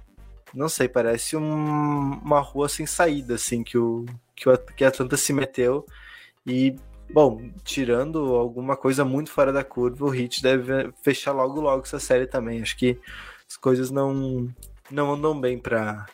[0.54, 4.88] não sei, parece um, uma rua sem saída, assim, que o que, o, que a
[4.88, 5.86] Atlanta se meteu.
[6.46, 6.76] E
[7.12, 11.98] Bom, tirando alguma coisa muito fora da curva, o Heat deve fechar logo logo essa
[11.98, 12.62] série também.
[12.62, 12.98] Acho que
[13.46, 14.48] as coisas não
[14.90, 16.06] não andam bem para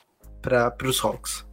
[0.84, 1.46] os Hawks.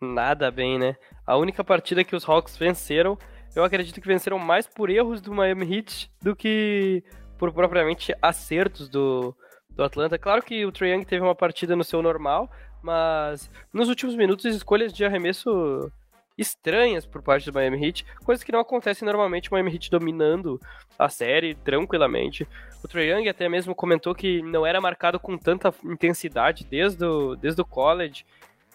[0.00, 0.96] Nada bem, né?
[1.26, 3.18] A única partida que os Hawks venceram,
[3.54, 7.02] eu acredito que venceram mais por erros do Miami Heat do que
[7.36, 9.34] por propriamente acertos do,
[9.70, 10.18] do Atlanta.
[10.18, 12.50] Claro que o Trae Young teve uma partida no seu normal,
[12.82, 15.90] mas nos últimos minutos escolhas de arremesso
[16.38, 20.60] estranhas por parte do Miami Heat, coisas que não acontecem normalmente, o Miami Heat dominando
[20.98, 22.46] a série tranquilamente.
[22.84, 27.34] O Trae Young até mesmo comentou que não era marcado com tanta intensidade desde o,
[27.36, 28.24] desde o college,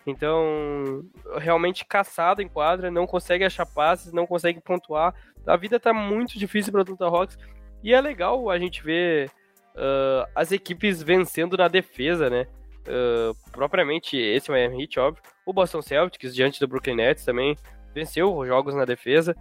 [0.06, 1.04] então
[1.38, 5.14] realmente caçado em quadra, não consegue achar passes, não consegue pontuar.
[5.45, 7.38] A vida tá muito difícil para o Atlanta Hawks
[7.84, 9.30] e é legal a gente ver
[9.76, 12.47] uh, as equipes vencendo na defesa, né?
[12.82, 15.24] Uh, propriamente esse Miami Heat, óbvio.
[15.45, 17.56] O Boston Celtics, diante do Brooklyn Nets, também
[17.93, 19.36] venceu jogos na defesa.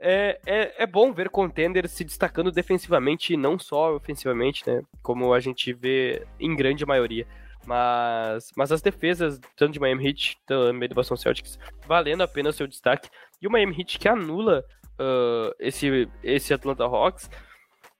[0.00, 4.82] É, é, é bom ver contenders se destacando defensivamente e não só ofensivamente, né?
[5.02, 7.26] Como a gente vê em grande maioria.
[7.68, 12.50] Mas, mas as defesas, tanto de Miami Heat, também do Boston Celtics, valendo a pena
[12.50, 13.10] seu destaque.
[13.42, 14.64] E o Miami Heat que anula
[14.98, 17.28] uh, esse, esse Atlanta Hawks,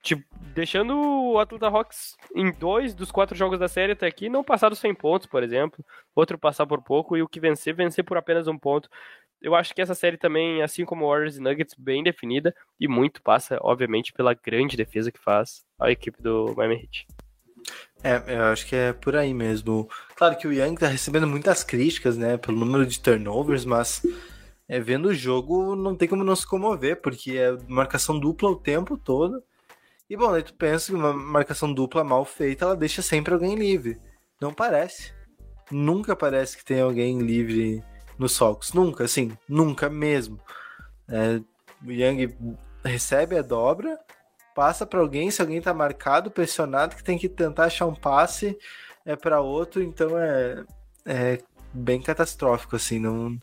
[0.00, 4.44] Tipo, deixando o Atlanta Hawks em dois dos quatro jogos da série até aqui, não
[4.44, 5.84] passar dos 100 pontos, por exemplo.
[6.14, 8.88] Outro passar por pouco e o que vencer, vencer por apenas um ponto.
[9.42, 13.20] Eu acho que essa série também, assim como Warriors e Nuggets, bem definida e muito
[13.20, 17.06] passa, obviamente, pela grande defesa que faz a equipe do Miami Heat.
[18.02, 19.88] É, eu acho que é por aí mesmo.
[20.14, 24.02] Claro que o Young tá recebendo muitas críticas, né, pelo número de turnovers, mas
[24.68, 28.56] é, vendo o jogo não tem como não se comover, porque é marcação dupla o
[28.56, 29.42] tempo todo.
[30.08, 33.56] E bom, aí tu pensa que uma marcação dupla mal feita, ela deixa sempre alguém
[33.56, 33.98] livre.
[34.40, 35.12] Não parece.
[35.70, 37.82] Nunca parece que tem alguém livre
[38.18, 38.72] nos Sox.
[38.72, 40.40] Nunca, assim, nunca mesmo.
[41.08, 41.40] É,
[41.84, 43.98] o Young recebe a dobra,
[44.58, 48.58] passa para alguém, se alguém tá marcado, pressionado, que tem que tentar achar um passe
[49.06, 50.64] é para outro, então é,
[51.06, 51.38] é
[51.72, 53.38] bem catastrófico assim, não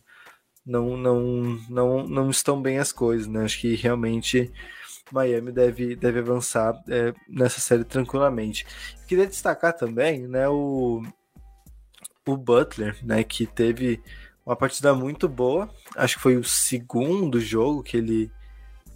[0.65, 3.45] não não não não estão bem as coisas, né?
[3.45, 4.51] Acho que realmente
[5.09, 8.67] Miami deve, deve avançar é, nessa série tranquilamente.
[9.07, 11.01] Queria destacar também né, o,
[12.27, 14.01] o Butler, né, que teve
[14.45, 15.69] uma partida muito boa.
[15.95, 18.29] Acho que foi o segundo jogo que ele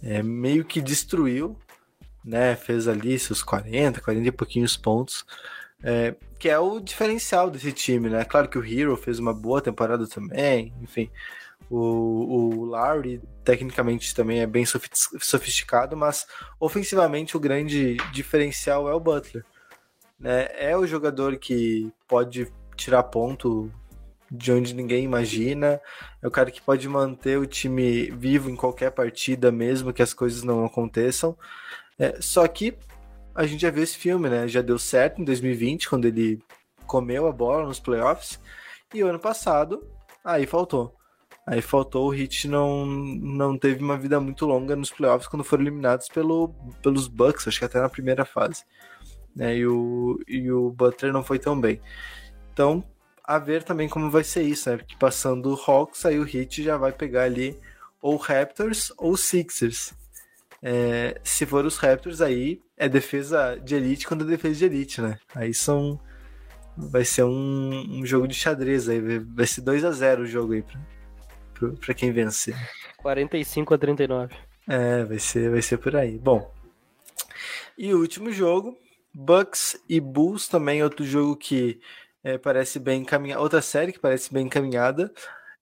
[0.02, 1.56] é, meio que destruiu,
[2.24, 2.56] né?
[2.56, 5.24] Fez ali seus 40, 40 e pouquinhos pontos.
[5.82, 8.24] É, que é o diferencial desse time, né?
[8.24, 11.10] Claro que o Hero fez uma boa temporada também, enfim.
[11.70, 16.26] O, o Lowry, tecnicamente, também é bem sofisticado, mas
[16.58, 19.44] ofensivamente o grande diferencial é o Butler.
[20.18, 20.48] Né?
[20.52, 23.72] É o jogador que pode tirar ponto
[24.30, 25.80] de onde ninguém imagina,
[26.22, 30.14] é o cara que pode manter o time vivo em qualquer partida, mesmo que as
[30.14, 31.36] coisas não aconteçam.
[32.00, 32.74] É, só que
[33.34, 34.48] a gente já viu esse filme, né?
[34.48, 36.42] Já deu certo em 2020, quando ele
[36.86, 38.40] comeu a bola nos playoffs.
[38.94, 39.86] E o ano passado,
[40.24, 40.96] aí faltou.
[41.46, 45.64] Aí faltou, o Heat não, não teve uma vida muito longa nos playoffs quando foram
[45.64, 48.64] eliminados pelo, pelos Bucks, acho que até na primeira fase.
[49.36, 49.58] Né?
[49.58, 51.80] E, o, e o Butler não foi tão bem.
[52.52, 52.84] Então,
[53.22, 54.76] a ver também como vai ser isso, né?
[54.78, 57.58] Porque passando o Hawks, aí o Heat já vai pegar ali
[58.00, 59.92] ou Raptors ou Sixers.
[60.62, 65.18] É, se for os Raptors, aí é defesa de elite contra defesa de elite, né?
[65.34, 65.98] Aí são.
[66.76, 69.00] Vai ser um, um jogo de xadrez aí.
[69.18, 72.54] Vai ser 2 a 0 o jogo aí pra, pra quem vencer.
[72.98, 74.34] 45 a 39.
[74.68, 76.18] É, vai ser, vai ser por aí.
[76.18, 76.52] Bom.
[77.76, 78.78] E o último jogo,
[79.12, 81.80] Bucks e Bulls também, outro jogo que
[82.22, 83.42] é, parece bem encaminhada.
[83.42, 85.12] Outra série que parece bem encaminhada,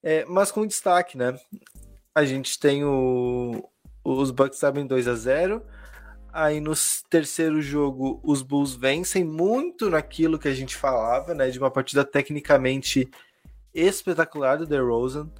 [0.02, 1.38] é, mas com destaque, né?
[2.14, 3.68] A gente tem o,
[4.04, 5.62] os Bucks abrem 2 a 0
[6.32, 6.72] Aí no
[7.08, 11.48] terceiro jogo, os Bulls vencem muito naquilo que a gente falava, né?
[11.48, 13.08] De uma partida tecnicamente
[13.74, 15.30] espetacular do DeRozan,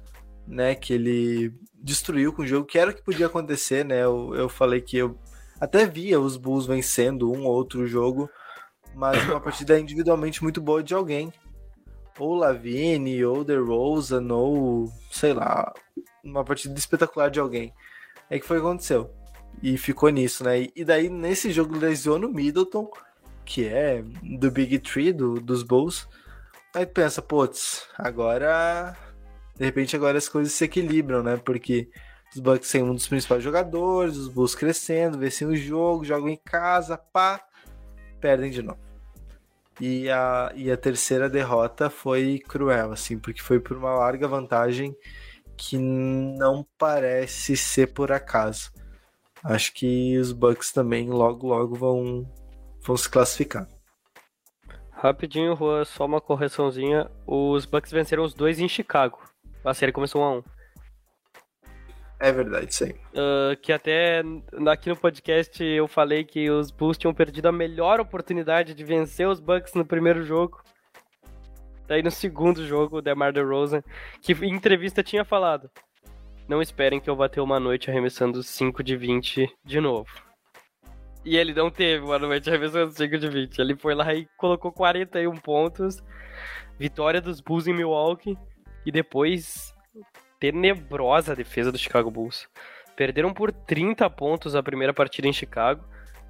[0.47, 0.73] né?
[0.75, 4.03] Que ele destruiu com o jogo, que era o que podia acontecer, né?
[4.03, 5.17] Eu, eu falei que eu
[5.59, 8.29] até via os Bulls vencendo um ou outro jogo,
[8.95, 11.31] mas uma partida individualmente muito boa de alguém.
[12.17, 15.71] Ou Lavine, ou DeRozan, ou sei lá,
[16.23, 17.73] uma partida espetacular de alguém.
[18.29, 19.09] É que foi o que aconteceu.
[19.61, 20.67] E ficou nisso, né?
[20.75, 22.89] E daí, nesse jogo, lesiona o Middleton,
[23.43, 24.03] que é
[24.37, 26.07] do Big Tree, do, dos Bulls.
[26.73, 28.95] Aí pensa, putz, agora.
[29.55, 31.35] De repente, agora as coisas se equilibram, né?
[31.37, 31.89] Porque
[32.33, 36.37] os Bucks têm um dos principais jogadores, os Bulls crescendo, vencem o jogo, jogam em
[36.37, 37.41] casa, pá,
[38.21, 38.79] perdem de novo.
[39.81, 44.95] E a, e a terceira derrota foi cruel, assim, porque foi por uma larga vantagem
[45.59, 48.71] que não parece ser por acaso.
[49.43, 52.25] Acho que os Bucks também logo logo vão,
[52.81, 53.67] vão se classificar.
[54.89, 57.11] Rapidinho, Rua, só uma correçãozinha.
[57.27, 59.19] Os Bucks venceram os dois em Chicago.
[59.63, 60.43] A série começou 1 a 1
[62.21, 62.91] É verdade, sim.
[63.13, 64.23] Uh, que até
[64.71, 69.27] aqui no podcast eu falei que os Bulls tinham perdido a melhor oportunidade de vencer
[69.27, 70.61] os Bucks no primeiro jogo.
[71.89, 73.81] Daí no segundo jogo, o DeMar DeRozan,
[74.21, 75.71] que em entrevista tinha falado:
[76.47, 80.07] Não esperem que eu vá ter uma noite arremessando 5 de 20 de novo.
[81.25, 83.57] E ele não teve uma noite arremessando 5 de 20.
[83.57, 85.97] Ele foi lá e colocou 41 pontos.
[86.77, 88.37] Vitória dos Bulls em Milwaukee.
[88.85, 89.73] E depois,
[90.39, 92.47] tenebrosa defesa do Chicago Bulls.
[92.95, 95.83] Perderam por 30 pontos a primeira partida em Chicago.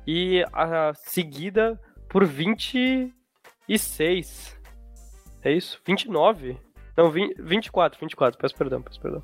[0.08, 4.58] E a seguida por 26.
[5.44, 5.82] É isso?
[5.86, 6.58] 29?
[6.98, 8.40] Não, 20, 24, 24.
[8.40, 9.24] Peço perdão, peço perdão.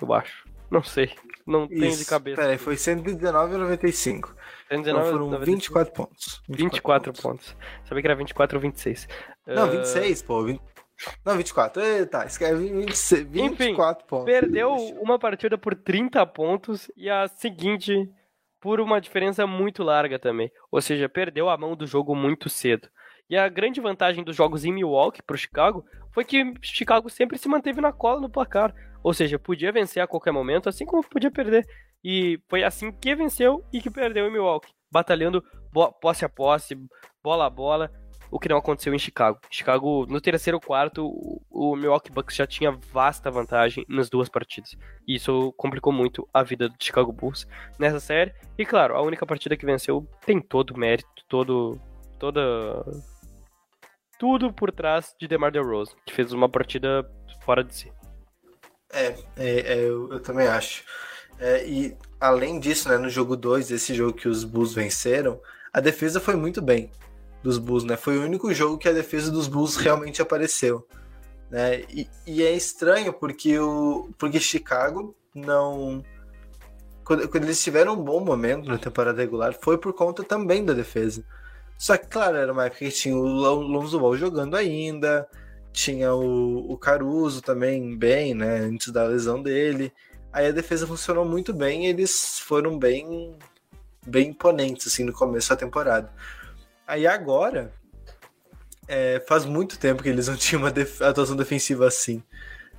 [0.00, 0.48] Eu acho.
[0.70, 1.12] Não sei.
[1.46, 2.40] Não tenho de cabeça.
[2.40, 4.34] Peraí, foi 119,95.
[4.68, 5.44] 119, então foram 95.
[5.44, 6.42] 24 pontos.
[6.48, 7.22] 24, 24 pontos.
[7.22, 7.56] pontos.
[7.84, 9.08] Sabia que era 24 ou 26.
[9.46, 9.70] Não, uh...
[9.70, 10.44] 26, pô.
[10.44, 10.60] 20...
[11.24, 11.82] Não, 24.
[11.82, 14.24] Eita, escreve 26, 24 Enfim, pontos.
[14.26, 18.08] Perdeu uma partida por 30 pontos e a seguinte
[18.60, 20.52] por uma diferença muito larga também.
[20.70, 22.88] Ou seja, perdeu a mão do jogo muito cedo.
[23.30, 27.38] E a grande vantagem dos jogos em Milwaukee para o Chicago foi que Chicago sempre
[27.38, 28.74] se manteve na cola no placar.
[29.04, 31.64] Ou seja, podia vencer a qualquer momento, assim como podia perder.
[32.02, 34.72] E foi assim que venceu e que perdeu em Milwaukee.
[34.90, 35.44] Batalhando
[36.00, 36.76] posse a posse,
[37.22, 37.88] bola a bola,
[38.32, 39.38] o que não aconteceu em Chicago.
[39.48, 41.06] Chicago, no terceiro quarto,
[41.48, 44.76] o Milwaukee Bucks já tinha vasta vantagem nas duas partidas.
[45.06, 47.46] E isso complicou muito a vida do Chicago Bulls
[47.78, 48.34] nessa série.
[48.58, 51.80] E claro, a única partida que venceu tem todo o mérito, todo,
[52.18, 52.84] toda
[54.20, 57.10] tudo por trás de DeMar DeRozan, que fez uma partida
[57.42, 57.92] fora de si.
[58.92, 60.84] É, é, é eu, eu, também acho.
[61.38, 65.40] É, e além disso, né, no jogo 2, esse jogo que os Bulls venceram,
[65.72, 66.90] a defesa foi muito bem
[67.42, 67.96] dos Bulls, né?
[67.96, 70.86] Foi o único jogo que a defesa dos Bulls realmente apareceu.
[71.48, 71.84] Né?
[71.88, 76.04] E, e é estranho porque o porque Chicago não
[77.02, 80.74] quando, quando, eles tiveram um bom momento na temporada regular foi por conta também da
[80.74, 81.24] defesa.
[81.80, 85.26] Só que, claro, era uma época que tinha o Lonzo Ball jogando ainda,
[85.72, 89.90] tinha o, o Caruso também bem, né, antes da lesão dele.
[90.30, 93.34] Aí a defesa funcionou muito bem eles foram bem,
[94.06, 96.12] bem imponentes, assim, no começo da temporada.
[96.86, 97.72] Aí agora,
[98.86, 102.22] é, faz muito tempo que eles não tinham uma def atuação defensiva assim.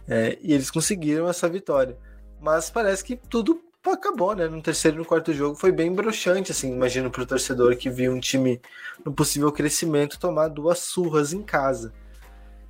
[0.08, 1.98] É, e eles conseguiram essa vitória.
[2.40, 4.48] Mas parece que tudo acabou, né?
[4.48, 7.90] No terceiro e no quarto jogo foi bem broxante, assim, imagino para o torcedor que
[7.90, 8.62] viu um time
[9.04, 11.94] no possível crescimento tomar duas surras em casa.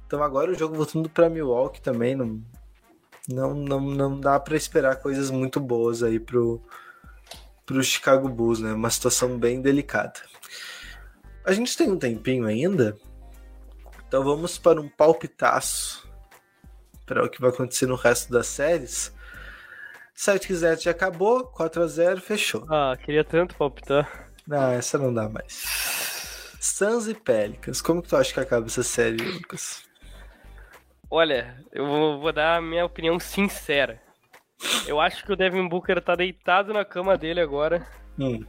[0.08, 2.42] Então agora o jogo voltando para Milwaukee também não,
[3.28, 6.62] não, não, não dá para esperar coisas muito boas aí pro,
[7.66, 8.74] pro Chicago Bulls, né?
[8.74, 10.20] Uma situação bem delicada.
[11.44, 12.98] A gente tem um tempinho ainda,
[14.08, 16.10] Então vamos para um palpitaço
[17.06, 19.14] para o que vai acontecer no resto das séries.
[20.22, 22.64] Celtics Nets já acabou, 4 a 0 fechou.
[22.70, 24.30] Ah, queria tanto palpitar.
[24.48, 26.56] Não, essa não dá mais.
[26.60, 29.84] Suns e Pelicans, como que tu acha que acaba essa série, Lucas?
[31.10, 34.00] Olha, eu vou, vou dar a minha opinião sincera.
[34.86, 37.84] Eu acho que o Devin Booker tá deitado na cama dele agora,
[38.20, 38.46] Hum,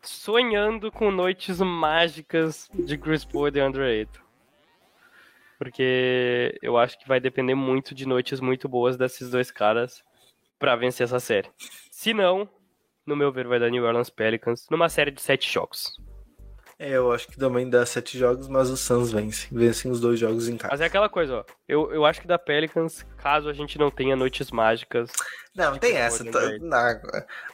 [0.00, 4.20] sonhando com noites mágicas de Chris Paul e DeAndre Ayton.
[5.58, 10.04] Porque eu acho que vai depender muito de noites muito boas desses dois caras
[10.60, 11.48] pra vencer essa série.
[11.90, 12.48] Se não,
[13.04, 15.96] no meu ver, vai dar New Orleans Pelicans numa série de sete jogos.
[16.78, 19.48] é, eu acho que também dá sete jogos, mas os Suns vencem.
[19.50, 20.72] Vencem os dois jogos em casa.
[20.72, 21.44] Mas é aquela coisa, ó.
[21.66, 25.10] Eu, eu acho que da Pelicans, caso a gente não tenha noites mágicas.
[25.56, 26.24] Não, tem Chris essa.
[26.30, 27.00] Tá, não,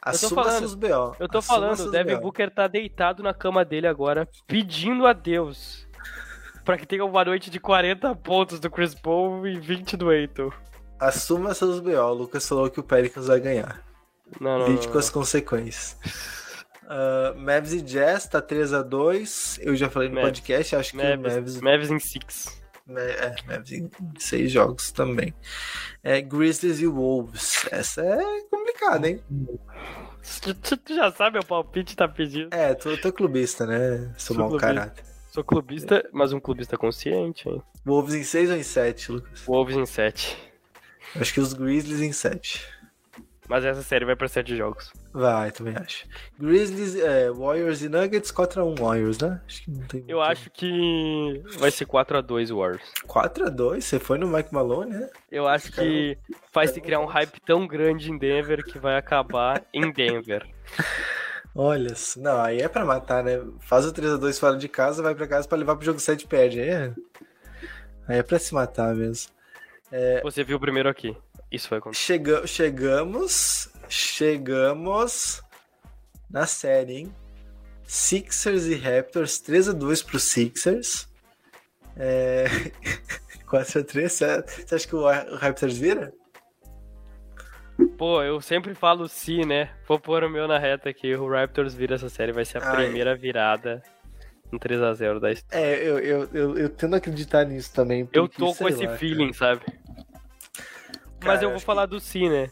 [0.02, 1.16] assuma falando, seus BO.
[1.18, 2.22] Eu tô falando, o Devin BO.
[2.22, 5.86] Booker tá deitado na cama dele agora, pedindo a Deus
[6.64, 10.50] pra que tenha uma noite de 40 pontos do Chris Paul e 20 do Aiton.
[10.98, 11.90] Assuma seus BO.
[11.96, 13.82] O Lucas falou que o Pelicans vai ganhar.
[14.40, 15.96] Não, não, Lide com as consequências.
[16.84, 19.58] Uh, Mavs e Jazz tá 3x2.
[19.62, 20.28] Eu já falei no Mavs.
[20.30, 21.60] podcast, acho que o Mavs, Mavs.
[21.60, 22.62] Mavs em 6.
[22.86, 25.34] Ma- É, Mavs em seis jogos também.
[26.04, 27.66] É, Grizzlies e Wolves.
[27.72, 29.20] Essa é complicada, hein?
[30.40, 32.48] Tu, tu- tu já sabe, o palpite tá pedindo.
[32.54, 34.12] É, tu, tu é clubista, né?
[34.16, 34.74] Sou Sou mau clubista.
[34.74, 35.04] caráter.
[35.32, 37.60] Sou clubista, mas um clubista consciente, hein?
[37.84, 39.40] Wolves em 6 ou em 7, Lucas?
[39.44, 40.36] Wolves em 7.
[41.14, 42.66] Acho que os Grizzlies em 7.
[43.48, 44.92] Mas essa série vai pra 7 jogos.
[45.12, 46.04] Vai, também acho.
[46.36, 49.40] Grizzlies, é, Warriors e Nuggets 4x1 Warriors, né?
[49.46, 52.82] Acho que não tem Eu muito- acho que vai ser 4x2 Warriors.
[53.06, 55.08] 4x2, você foi no Mike Malone, né?
[55.30, 56.18] Eu acho que
[56.52, 60.44] vai se criar um hype tão grande em Denver que vai acabar em Denver.
[61.54, 63.40] Olha, não, aí é pra matar, né?
[63.60, 66.26] Faz o 3x2 fora de casa, vai pra casa pra levar pro jogo 7 e
[66.26, 66.60] perde.
[66.60, 66.92] Aí é,
[68.08, 69.30] aí é pra se matar mesmo.
[70.22, 71.16] Você viu primeiro aqui.
[71.50, 72.02] Isso vai acontecer.
[72.02, 75.42] Chega, chegamos, chegamos
[76.28, 77.14] na série, hein?
[77.84, 81.08] Sixers e Raptors, 3x2 pro Sixers.
[81.96, 82.46] É...
[83.46, 86.12] 4x3, você você acha que o o Raptors vira?
[87.96, 89.70] Pô, eu sempre falo se, né?
[89.86, 91.14] Vou pôr o meu na reta aqui.
[91.14, 92.32] O Raptors vira essa série.
[92.32, 92.84] Vai ser a Ai.
[92.84, 93.82] primeira virada
[94.50, 95.64] no 3x0 da história.
[95.64, 98.08] É, eu, eu, eu, eu tendo a acreditar nisso também.
[98.12, 99.62] Eu tô com esse lá, feeling, sabe?
[101.24, 102.48] Mas Cara, eu vou falar do Si, né?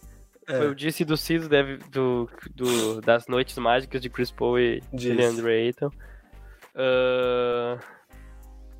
[0.49, 0.59] É.
[0.59, 5.16] Eu disse do Si do, do, das noites mágicas de Chris Paul e Diz.
[5.16, 5.90] DeAndre Ayton.
[6.74, 7.78] Ahn,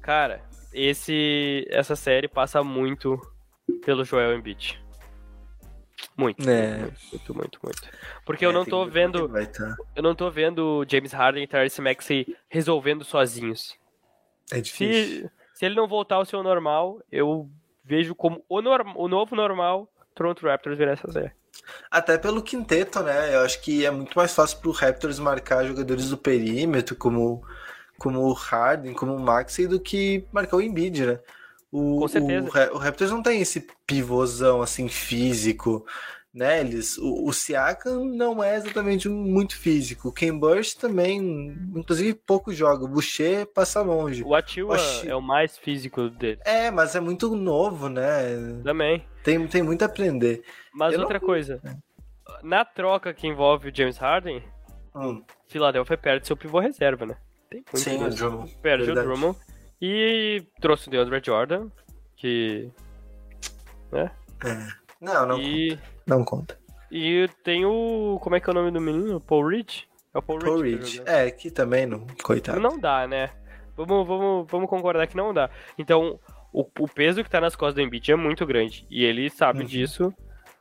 [0.03, 0.43] cara,
[0.73, 3.19] esse, essa série passa muito
[3.85, 4.84] pelo Joel Embiid.
[6.17, 6.79] Muito, É.
[6.79, 7.83] muito, muito, muito, muito.
[8.25, 9.75] Porque eu É, não tem tô vendo Vai tá.
[9.97, 13.77] eu não tô vendo James Harden e Tyrese Maxey resolvendo sozinhos.
[14.53, 15.29] É difícil.
[15.29, 17.49] Se, se ele não voltar ao seu normal, eu
[17.85, 21.33] vejo como o, norm, o novo normal Toronto Raptors virar essa série.
[21.91, 23.35] Até pelo quinteto, né?
[23.35, 27.45] Eu acho que é muito mais fácil pro Raptors marcar jogadores do perímetro, como,
[27.99, 31.21] como o Harden, como o Maxey, do que marcar o Embiid, né?
[31.77, 32.47] O, Com certeza.
[32.73, 35.85] O, o Raptors não tem esse pivôzão, assim, físico,
[36.33, 36.61] né?
[36.61, 40.09] Eles, o, o Siakam não é exatamente muito físico.
[40.09, 41.19] O Ken Burst também,
[41.75, 42.85] inclusive, pouco joga.
[42.85, 44.23] O Boucher passa longe.
[44.23, 45.09] O Atua Oxi.
[45.09, 46.39] é o mais físico dele.
[46.45, 48.23] É, mas é muito novo, né?
[48.63, 49.05] Também.
[49.25, 50.43] Tem, tem muito a aprender.
[50.73, 51.61] Mas Eu não- outra coisa.
[52.43, 54.43] Na troca que envolve o James Harden,
[54.95, 57.17] Hum, Philadelphia perde seu pivô reserva, né?
[57.51, 58.09] Tem muito sim, o.
[58.11, 58.57] Drummond.
[58.63, 59.09] Perde verdade.
[59.09, 59.39] o Drummond.
[59.87, 61.69] E trouxe o DeAndre Jordan,
[62.17, 62.71] que...
[64.99, 66.59] Não, não, E, não conta.
[66.91, 68.19] e tem o...
[68.23, 69.21] Como é que é o nome do menino?
[69.21, 69.83] Paul Reed?
[70.15, 70.81] É o Paul, Paul Reed.
[70.81, 71.03] tá Reed.
[71.07, 72.07] É, que também não.
[72.23, 72.59] Coitado.
[72.59, 73.31] Não dá, né?
[73.77, 75.51] Vamos, vamos, vamos concordar que não dá.
[75.79, 76.19] Então,
[76.51, 78.87] o, o peso que tá nas costas do Embiid é muito grande.
[78.89, 79.67] E ele sabe Uhum.
[79.67, 80.15] disso.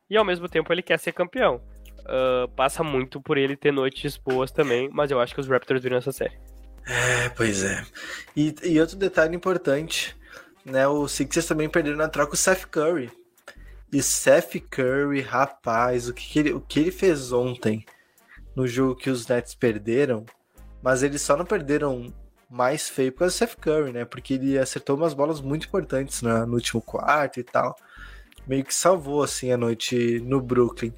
[0.09, 1.61] E ao mesmo tempo ele quer ser campeão.
[2.05, 5.81] Ah, passa muito por ele ter noites boas também, mas eu acho que os Raptors
[5.81, 6.37] viram essa série.
[6.85, 7.85] É, pois é.
[8.35, 10.15] E, e outro detalhe importante,
[10.65, 10.87] né?
[10.87, 13.11] O Sixers também perdeu na troca o Seth Curry.
[13.91, 17.85] E Seth Curry, rapaz, o que, que ele, o que ele fez ontem
[18.55, 20.25] no jogo que os Nets perderam,
[20.81, 22.13] mas eles só não perderam
[22.49, 24.05] mais feio por causa do Seth Curry, né?
[24.05, 27.75] Porque ele acertou umas bolas muito importantes na- no último quarto e tal.
[28.45, 30.93] Meio que salvou, assim, a noite no Brooklyn.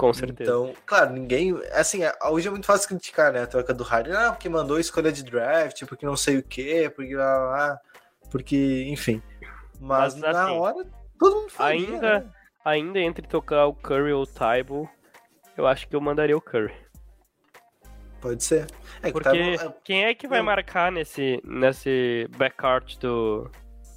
[0.00, 0.50] Com certeza.
[0.50, 1.60] Então, claro, ninguém.
[1.72, 3.42] Assim, é- hoje é muito fácil criticar, né?
[3.42, 4.14] A troca do Harden.
[4.14, 7.78] Ah, porque mandou escolha de draft, porque não sei o quê, porque lá, lá, lá,
[8.30, 9.22] porque, enfim.
[9.78, 10.86] Mas, Mas, na assim, hora,
[11.18, 12.26] todo mundo faria, ainda- né?
[12.64, 14.88] Ainda entre tocar o Curry ou o Tybull,
[15.56, 16.74] eu acho que eu mandaria o Curry.
[18.20, 18.66] Pode ser.
[19.02, 20.46] É que Porque tá bom- é- quem é que vai Não.
[20.46, 23.50] marcar nesse, nesse backcourt do,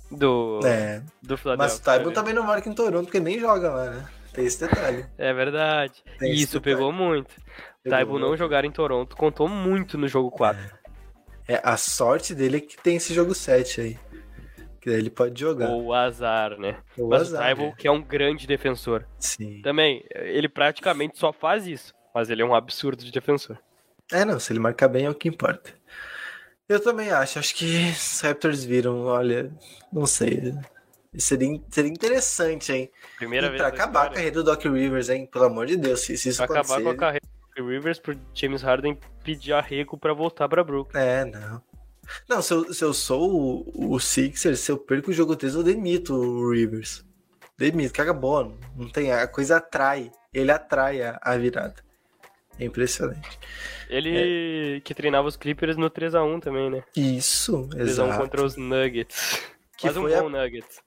[0.09, 1.77] do, É, do mas Philadelphia.
[1.77, 4.05] o Tybon também não marca em Toronto, porque nem joga lá, né?
[4.33, 5.05] Tem esse detalhe.
[5.17, 6.03] É verdade.
[6.17, 7.35] Tem isso pegou muito.
[7.83, 10.59] Pegou Tybon não jogar em Toronto contou muito no jogo 4.
[11.47, 13.99] É, a sorte dele é que tem esse jogo 7 aí.
[14.81, 15.69] Que daí ele pode jogar.
[15.69, 16.77] Ou o azar, né?
[16.97, 17.75] Ou Mas azar, o Tybon, né?
[17.77, 19.05] que é um grande defensor.
[19.19, 19.61] Sim.
[19.61, 21.93] Também, ele praticamente só faz isso.
[22.13, 23.57] Mas ele é um absurdo de defensor.
[24.11, 25.71] É, não, se ele marcar bem é o que importa.
[26.67, 29.51] Eu também acho, acho que os Raptors viram, olha,
[29.91, 30.53] não sei.
[31.17, 32.91] Seria, seria interessante, hein?
[33.17, 34.13] Primeira e vez pra acabar a história.
[34.15, 35.27] carreira do Doc Rivers, hein?
[35.31, 36.83] Pelo amor de Deus, se, se isso Pra acabar acontecer.
[36.83, 40.99] com a carreira do Rivers pro James Harden pedir arrego pra voltar pra Brooklyn.
[40.99, 41.61] É, não.
[42.27, 45.53] Não, se eu, se eu sou o, o Sixers, se eu perco o jogo 3,
[45.55, 47.05] eu demito o Rivers.
[47.57, 48.57] Demito, que acabou.
[48.75, 50.11] Não tem, a coisa atrai.
[50.33, 51.75] Ele atrai a, a virada.
[52.59, 53.39] É impressionante.
[53.89, 56.83] Ele que treinava os Clippers no 3x1 também, né?
[56.95, 58.17] Isso, 3x1 exato.
[58.19, 59.41] contra os Nuggets.
[59.77, 60.79] Que Mas um foi a- bom Nuggets.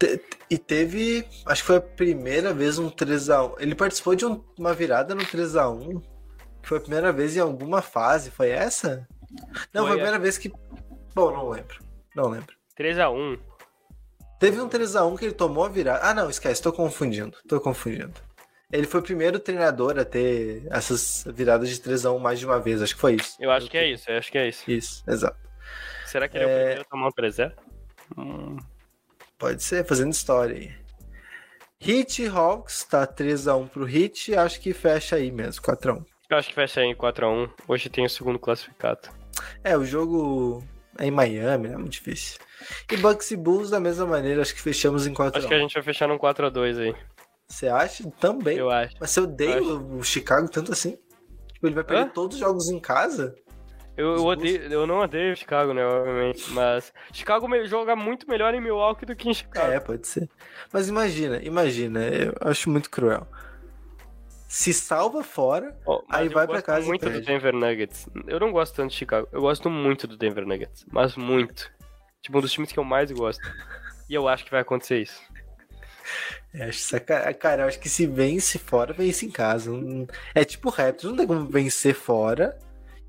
[0.00, 0.20] Te-
[0.50, 3.54] E teve, acho que foi a primeira vez um 3x1.
[3.60, 6.00] Ele participou de um- uma virada no 3x1.
[6.62, 8.30] que Foi a primeira vez em alguma fase.
[8.30, 9.06] Foi essa?
[9.72, 10.50] Não, foi, Foi a primeira vez que.
[11.14, 11.78] Bom, não lembro.
[12.16, 12.54] Não lembro.
[12.76, 13.38] 3x1.
[14.40, 16.00] Teve um 3x1 que ele tomou a virada.
[16.02, 17.36] Ah, não, esquece, tô confundindo.
[17.46, 18.12] Tô confundindo.
[18.72, 22.80] Ele foi o primeiro treinador a ter essas viradas de 3x1 mais de uma vez.
[22.82, 23.36] Acho que foi isso.
[23.38, 24.70] Eu acho que é isso, eu acho que é isso.
[24.70, 25.36] Isso, exato.
[26.06, 26.56] Será que ele é, o É.
[26.58, 27.52] primeiro a tomar um 3x0?
[28.16, 28.56] Hum,
[29.40, 30.70] Pode ser, fazendo história aí.
[31.80, 34.34] Hit Hawks, tá 3x1 pro Hit.
[34.34, 36.04] Acho que fecha aí mesmo, 4x1.
[36.28, 37.50] eu acho que fecha aí em 4x1.
[37.66, 39.08] Hoje tem o segundo classificado.
[39.64, 40.62] É, o jogo
[40.98, 41.76] é em Miami, né?
[41.78, 42.38] Muito difícil.
[42.92, 45.58] E Bucks e Bulls da mesma maneira, acho que fechamos em 4 Acho que a
[45.58, 46.94] gente vai fechar num 4x2 aí.
[47.48, 48.08] Você acha?
[48.20, 48.58] Também.
[48.58, 48.94] Eu acho.
[49.00, 50.98] Mas você odeia o Chicago tanto assim?
[51.54, 52.08] Tipo, ele vai perder Hã?
[52.08, 53.34] todos os jogos em casa?
[53.96, 56.50] Eu, eu, odeio, eu não odeio Chicago, né, obviamente.
[56.52, 59.72] Mas Chicago joga muito melhor em Milwaukee do que em Chicago.
[59.72, 60.28] É, pode ser.
[60.72, 63.26] Mas imagina, imagina, eu acho muito cruel.
[64.48, 65.78] Se salva fora,
[66.08, 67.26] mas Aí vai pra gosto casa e muito do perde.
[67.26, 68.08] Denver Nuggets.
[68.26, 69.28] Eu não gosto tanto de Chicago.
[69.30, 70.84] Eu gosto muito do Denver Nuggets.
[70.90, 71.70] Mas muito.
[72.20, 73.42] Tipo, um dos times que eu mais gosto.
[74.08, 75.20] E eu acho que vai acontecer isso.
[76.52, 77.32] eu acho saca...
[77.34, 79.70] cara, eu acho que se vence fora, vence em casa.
[79.70, 82.58] Não- É tipo Raptors, não tem como vencer fora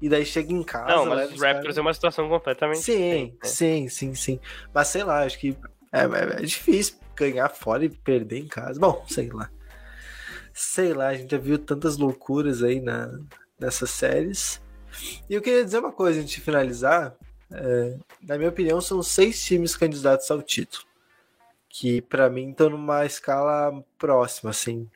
[0.02, 0.96] e daí chega em casa.
[0.96, 3.50] não, mas os Raptors caras- é uma situação completamente Sim, diferente, né?
[3.50, 4.40] sim, sim, sim.
[4.74, 5.56] Mas sei lá, acho que
[5.92, 8.80] é, é- é difícil ganhar fora e perder em casa.
[8.80, 9.50] Bom, sei lá.
[10.54, 13.10] Sei lá, a gente já viu tantas loucuras aí na,
[13.60, 14.62] nessas séries.
[15.30, 17.16] E eu queria dizer uma coisa antes de finalizar.
[17.50, 20.84] É, na minha opinião, são seis times candidatos ao título.
[21.70, 24.90] Que pra mim estão numa escala próxima, assim.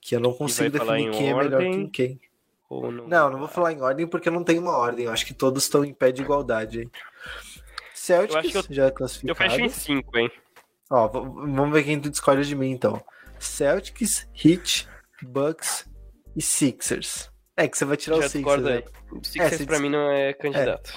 [0.00, 1.86] Que eu não consigo definir em quem é melhor ordem?
[1.88, 2.20] que quem.
[2.70, 3.06] Ou não?
[3.08, 5.04] Não, não vou falar em ordem porque não tem uma ordem.
[5.06, 6.88] Eu acho que todos estão em pé de igualdade.
[7.94, 9.36] Celtics Eu eu- já é Eu classificado.
[9.38, 10.30] fecho em 5, hein?
[10.90, 13.02] Ó, vamos ver quem tu discorda de mim então.
[13.38, 14.88] Celtics, Heat,
[15.22, 15.88] Bucks
[16.36, 17.30] e Sixers.
[17.56, 18.72] É que você vai tirar Já os Sixers, né?
[18.76, 18.84] aí.
[19.10, 20.92] O Sixers se pra mim não é candidato.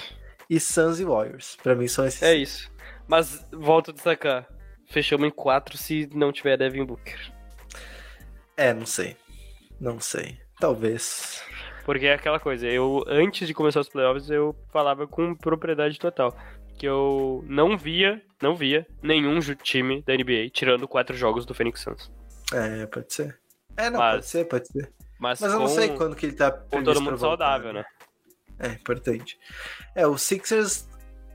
[0.48, 1.56] E Suns e Warriors.
[1.62, 2.22] Pra mim são esses.
[2.22, 2.70] É isso.
[3.08, 4.46] Mas volto a destacar.
[4.88, 7.18] Fechamos em 4 se não tiver Devin Booker.
[8.56, 9.16] É, não sei.
[9.80, 10.38] Não sei.
[10.60, 11.42] Talvez.
[11.84, 16.34] Porque é aquela coisa, eu antes de começar os playoffs eu falava com propriedade total
[16.76, 21.80] que eu não via, não via nenhum time da NBA tirando quatro jogos do Phoenix
[21.80, 22.10] Suns.
[22.52, 23.38] É, pode ser.
[23.76, 24.92] É, não, Mas- pode ser, pode ser.
[25.18, 27.84] Mas, Mas eu não sei quando que ele tá com todo mundo voltar, saudável, né?
[28.58, 29.38] É, importante.
[29.94, 30.88] É, o Sixers.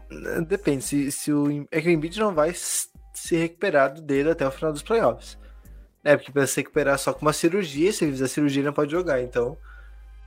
[0.10, 1.66] né, Depende, se, se o.
[1.72, 5.38] É que o Embiid não vai se recuperar do dedo até o final dos playoffs.
[6.04, 8.74] É, porque pra se recuperar só com uma cirurgia, se ele fizer cirurgia, ele não
[8.74, 9.22] pode jogar.
[9.22, 9.58] Então,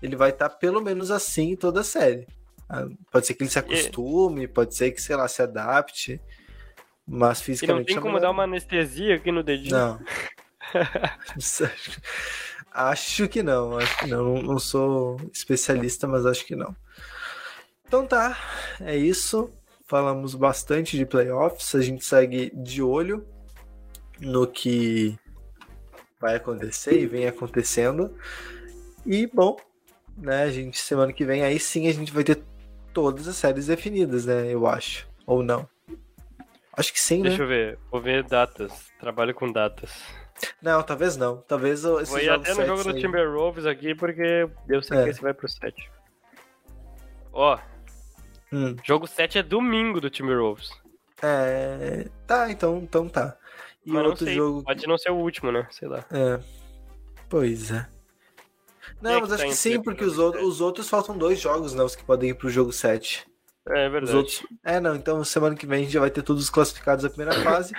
[0.02, 2.26] ele vai estar pelo menos assim em toda a série.
[2.68, 6.20] Ah, Pode ser que ele se acostume, pode ser que, sei lá, se adapte.
[7.06, 7.86] Mas E não fisicamente.
[7.86, 9.76] tem não como dar uma anestesia aqui no dedinho.
[9.76, 10.00] Não.
[12.72, 14.06] acho que não, acho que.
[14.06, 16.74] Não- Não sou especialista, mas acho que não.
[17.86, 18.36] Então tá,
[18.80, 19.50] é isso.
[19.86, 21.74] Falamos bastante de playoffs.
[21.74, 23.26] A gente segue de olho
[24.20, 25.18] no que
[26.18, 28.16] vai acontecer e vem acontecendo.
[29.04, 29.56] E bom,
[30.16, 32.42] né, gente semana que vem aí sim a gente vai ter
[32.92, 35.08] todas as séries definidas, né, eu acho.
[35.26, 35.68] Ou não.
[36.74, 37.28] Acho que sim, né?
[37.28, 38.90] Deixa eu ver, vou ver datas.
[38.98, 39.92] Trabalho com datas.
[40.60, 41.36] Não, talvez não.
[41.46, 45.04] Talvez esses Vou ir até no jogo do Timberwolves aqui porque eu sei É.
[45.04, 45.90] que esse vai pro 7.
[47.32, 47.58] Ó,
[48.52, 50.70] Hum, jogo 7 é domingo do Timberwolves.
[51.22, 52.06] é...
[52.26, 53.36] Tá, então, então tá.
[53.84, 54.62] E Mas outro jogo.
[54.64, 55.66] pode não ser o último, né?
[55.70, 56.04] Sei lá.
[56.10, 56.38] É.
[57.28, 57.86] Pois é.
[59.00, 60.52] Não, é mas que acho tá que sim, porque os, outros, sete?
[60.52, 61.82] os outros faltam dois jogos, né?
[61.82, 63.26] Os que podem ir pro jogo 7.
[63.68, 64.16] É Os verdade.
[64.16, 64.46] outros.
[64.64, 67.10] É, não, então semana que vem a gente já vai ter todos os classificados da
[67.10, 67.74] primeira fase.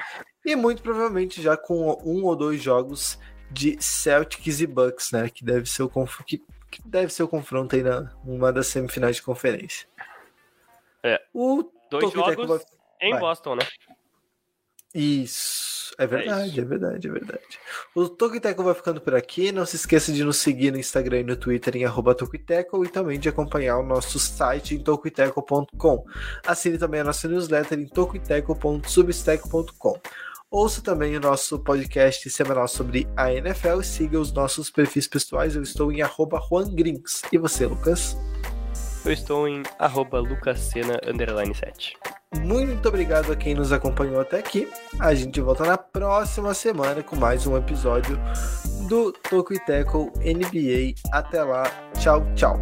[0.45, 3.19] e muito provavelmente já com um ou dois jogos
[3.51, 5.29] de Celtics e Bucks, né?
[5.29, 6.21] Que deve ser o, conf...
[6.25, 6.41] que,
[6.71, 9.87] que deve ser o confronto aí na uma das semifinais de conferência.
[11.03, 11.21] É.
[11.33, 12.65] O Dois Teco jogos
[13.01, 13.19] em.
[13.19, 13.67] Boston, né?
[14.95, 15.72] Isso.
[15.97, 16.59] É verdade, isso.
[16.59, 17.59] é, verdade, é verdade.
[17.93, 19.51] O Tocoiteco vai ficando por aqui.
[19.51, 22.89] Não se esqueça de nos seguir no Instagram e no Twitter em arroba Tocoiteco e
[22.89, 26.05] também de acompanhar o nosso site em tocoiteco.com.
[26.45, 29.99] Assine também a nossa newsletter em tocoiteco.substack.com.
[30.49, 35.55] Ouça também o nosso podcast semanal sobre a NFL e siga os nossos perfis pessoais.
[35.55, 37.23] Eu estou em arroba Juan Grinks.
[37.31, 38.15] E você, Lucas?
[39.05, 41.91] Eu estou em lucascena7.
[42.41, 44.65] Muito obrigado a quem nos acompanhou até aqui.
[44.99, 48.17] A gente volta na próxima semana com mais um episódio
[48.87, 50.93] do Toco e Teco NBA.
[51.11, 51.63] Até lá,
[51.99, 52.57] tchau, tchau.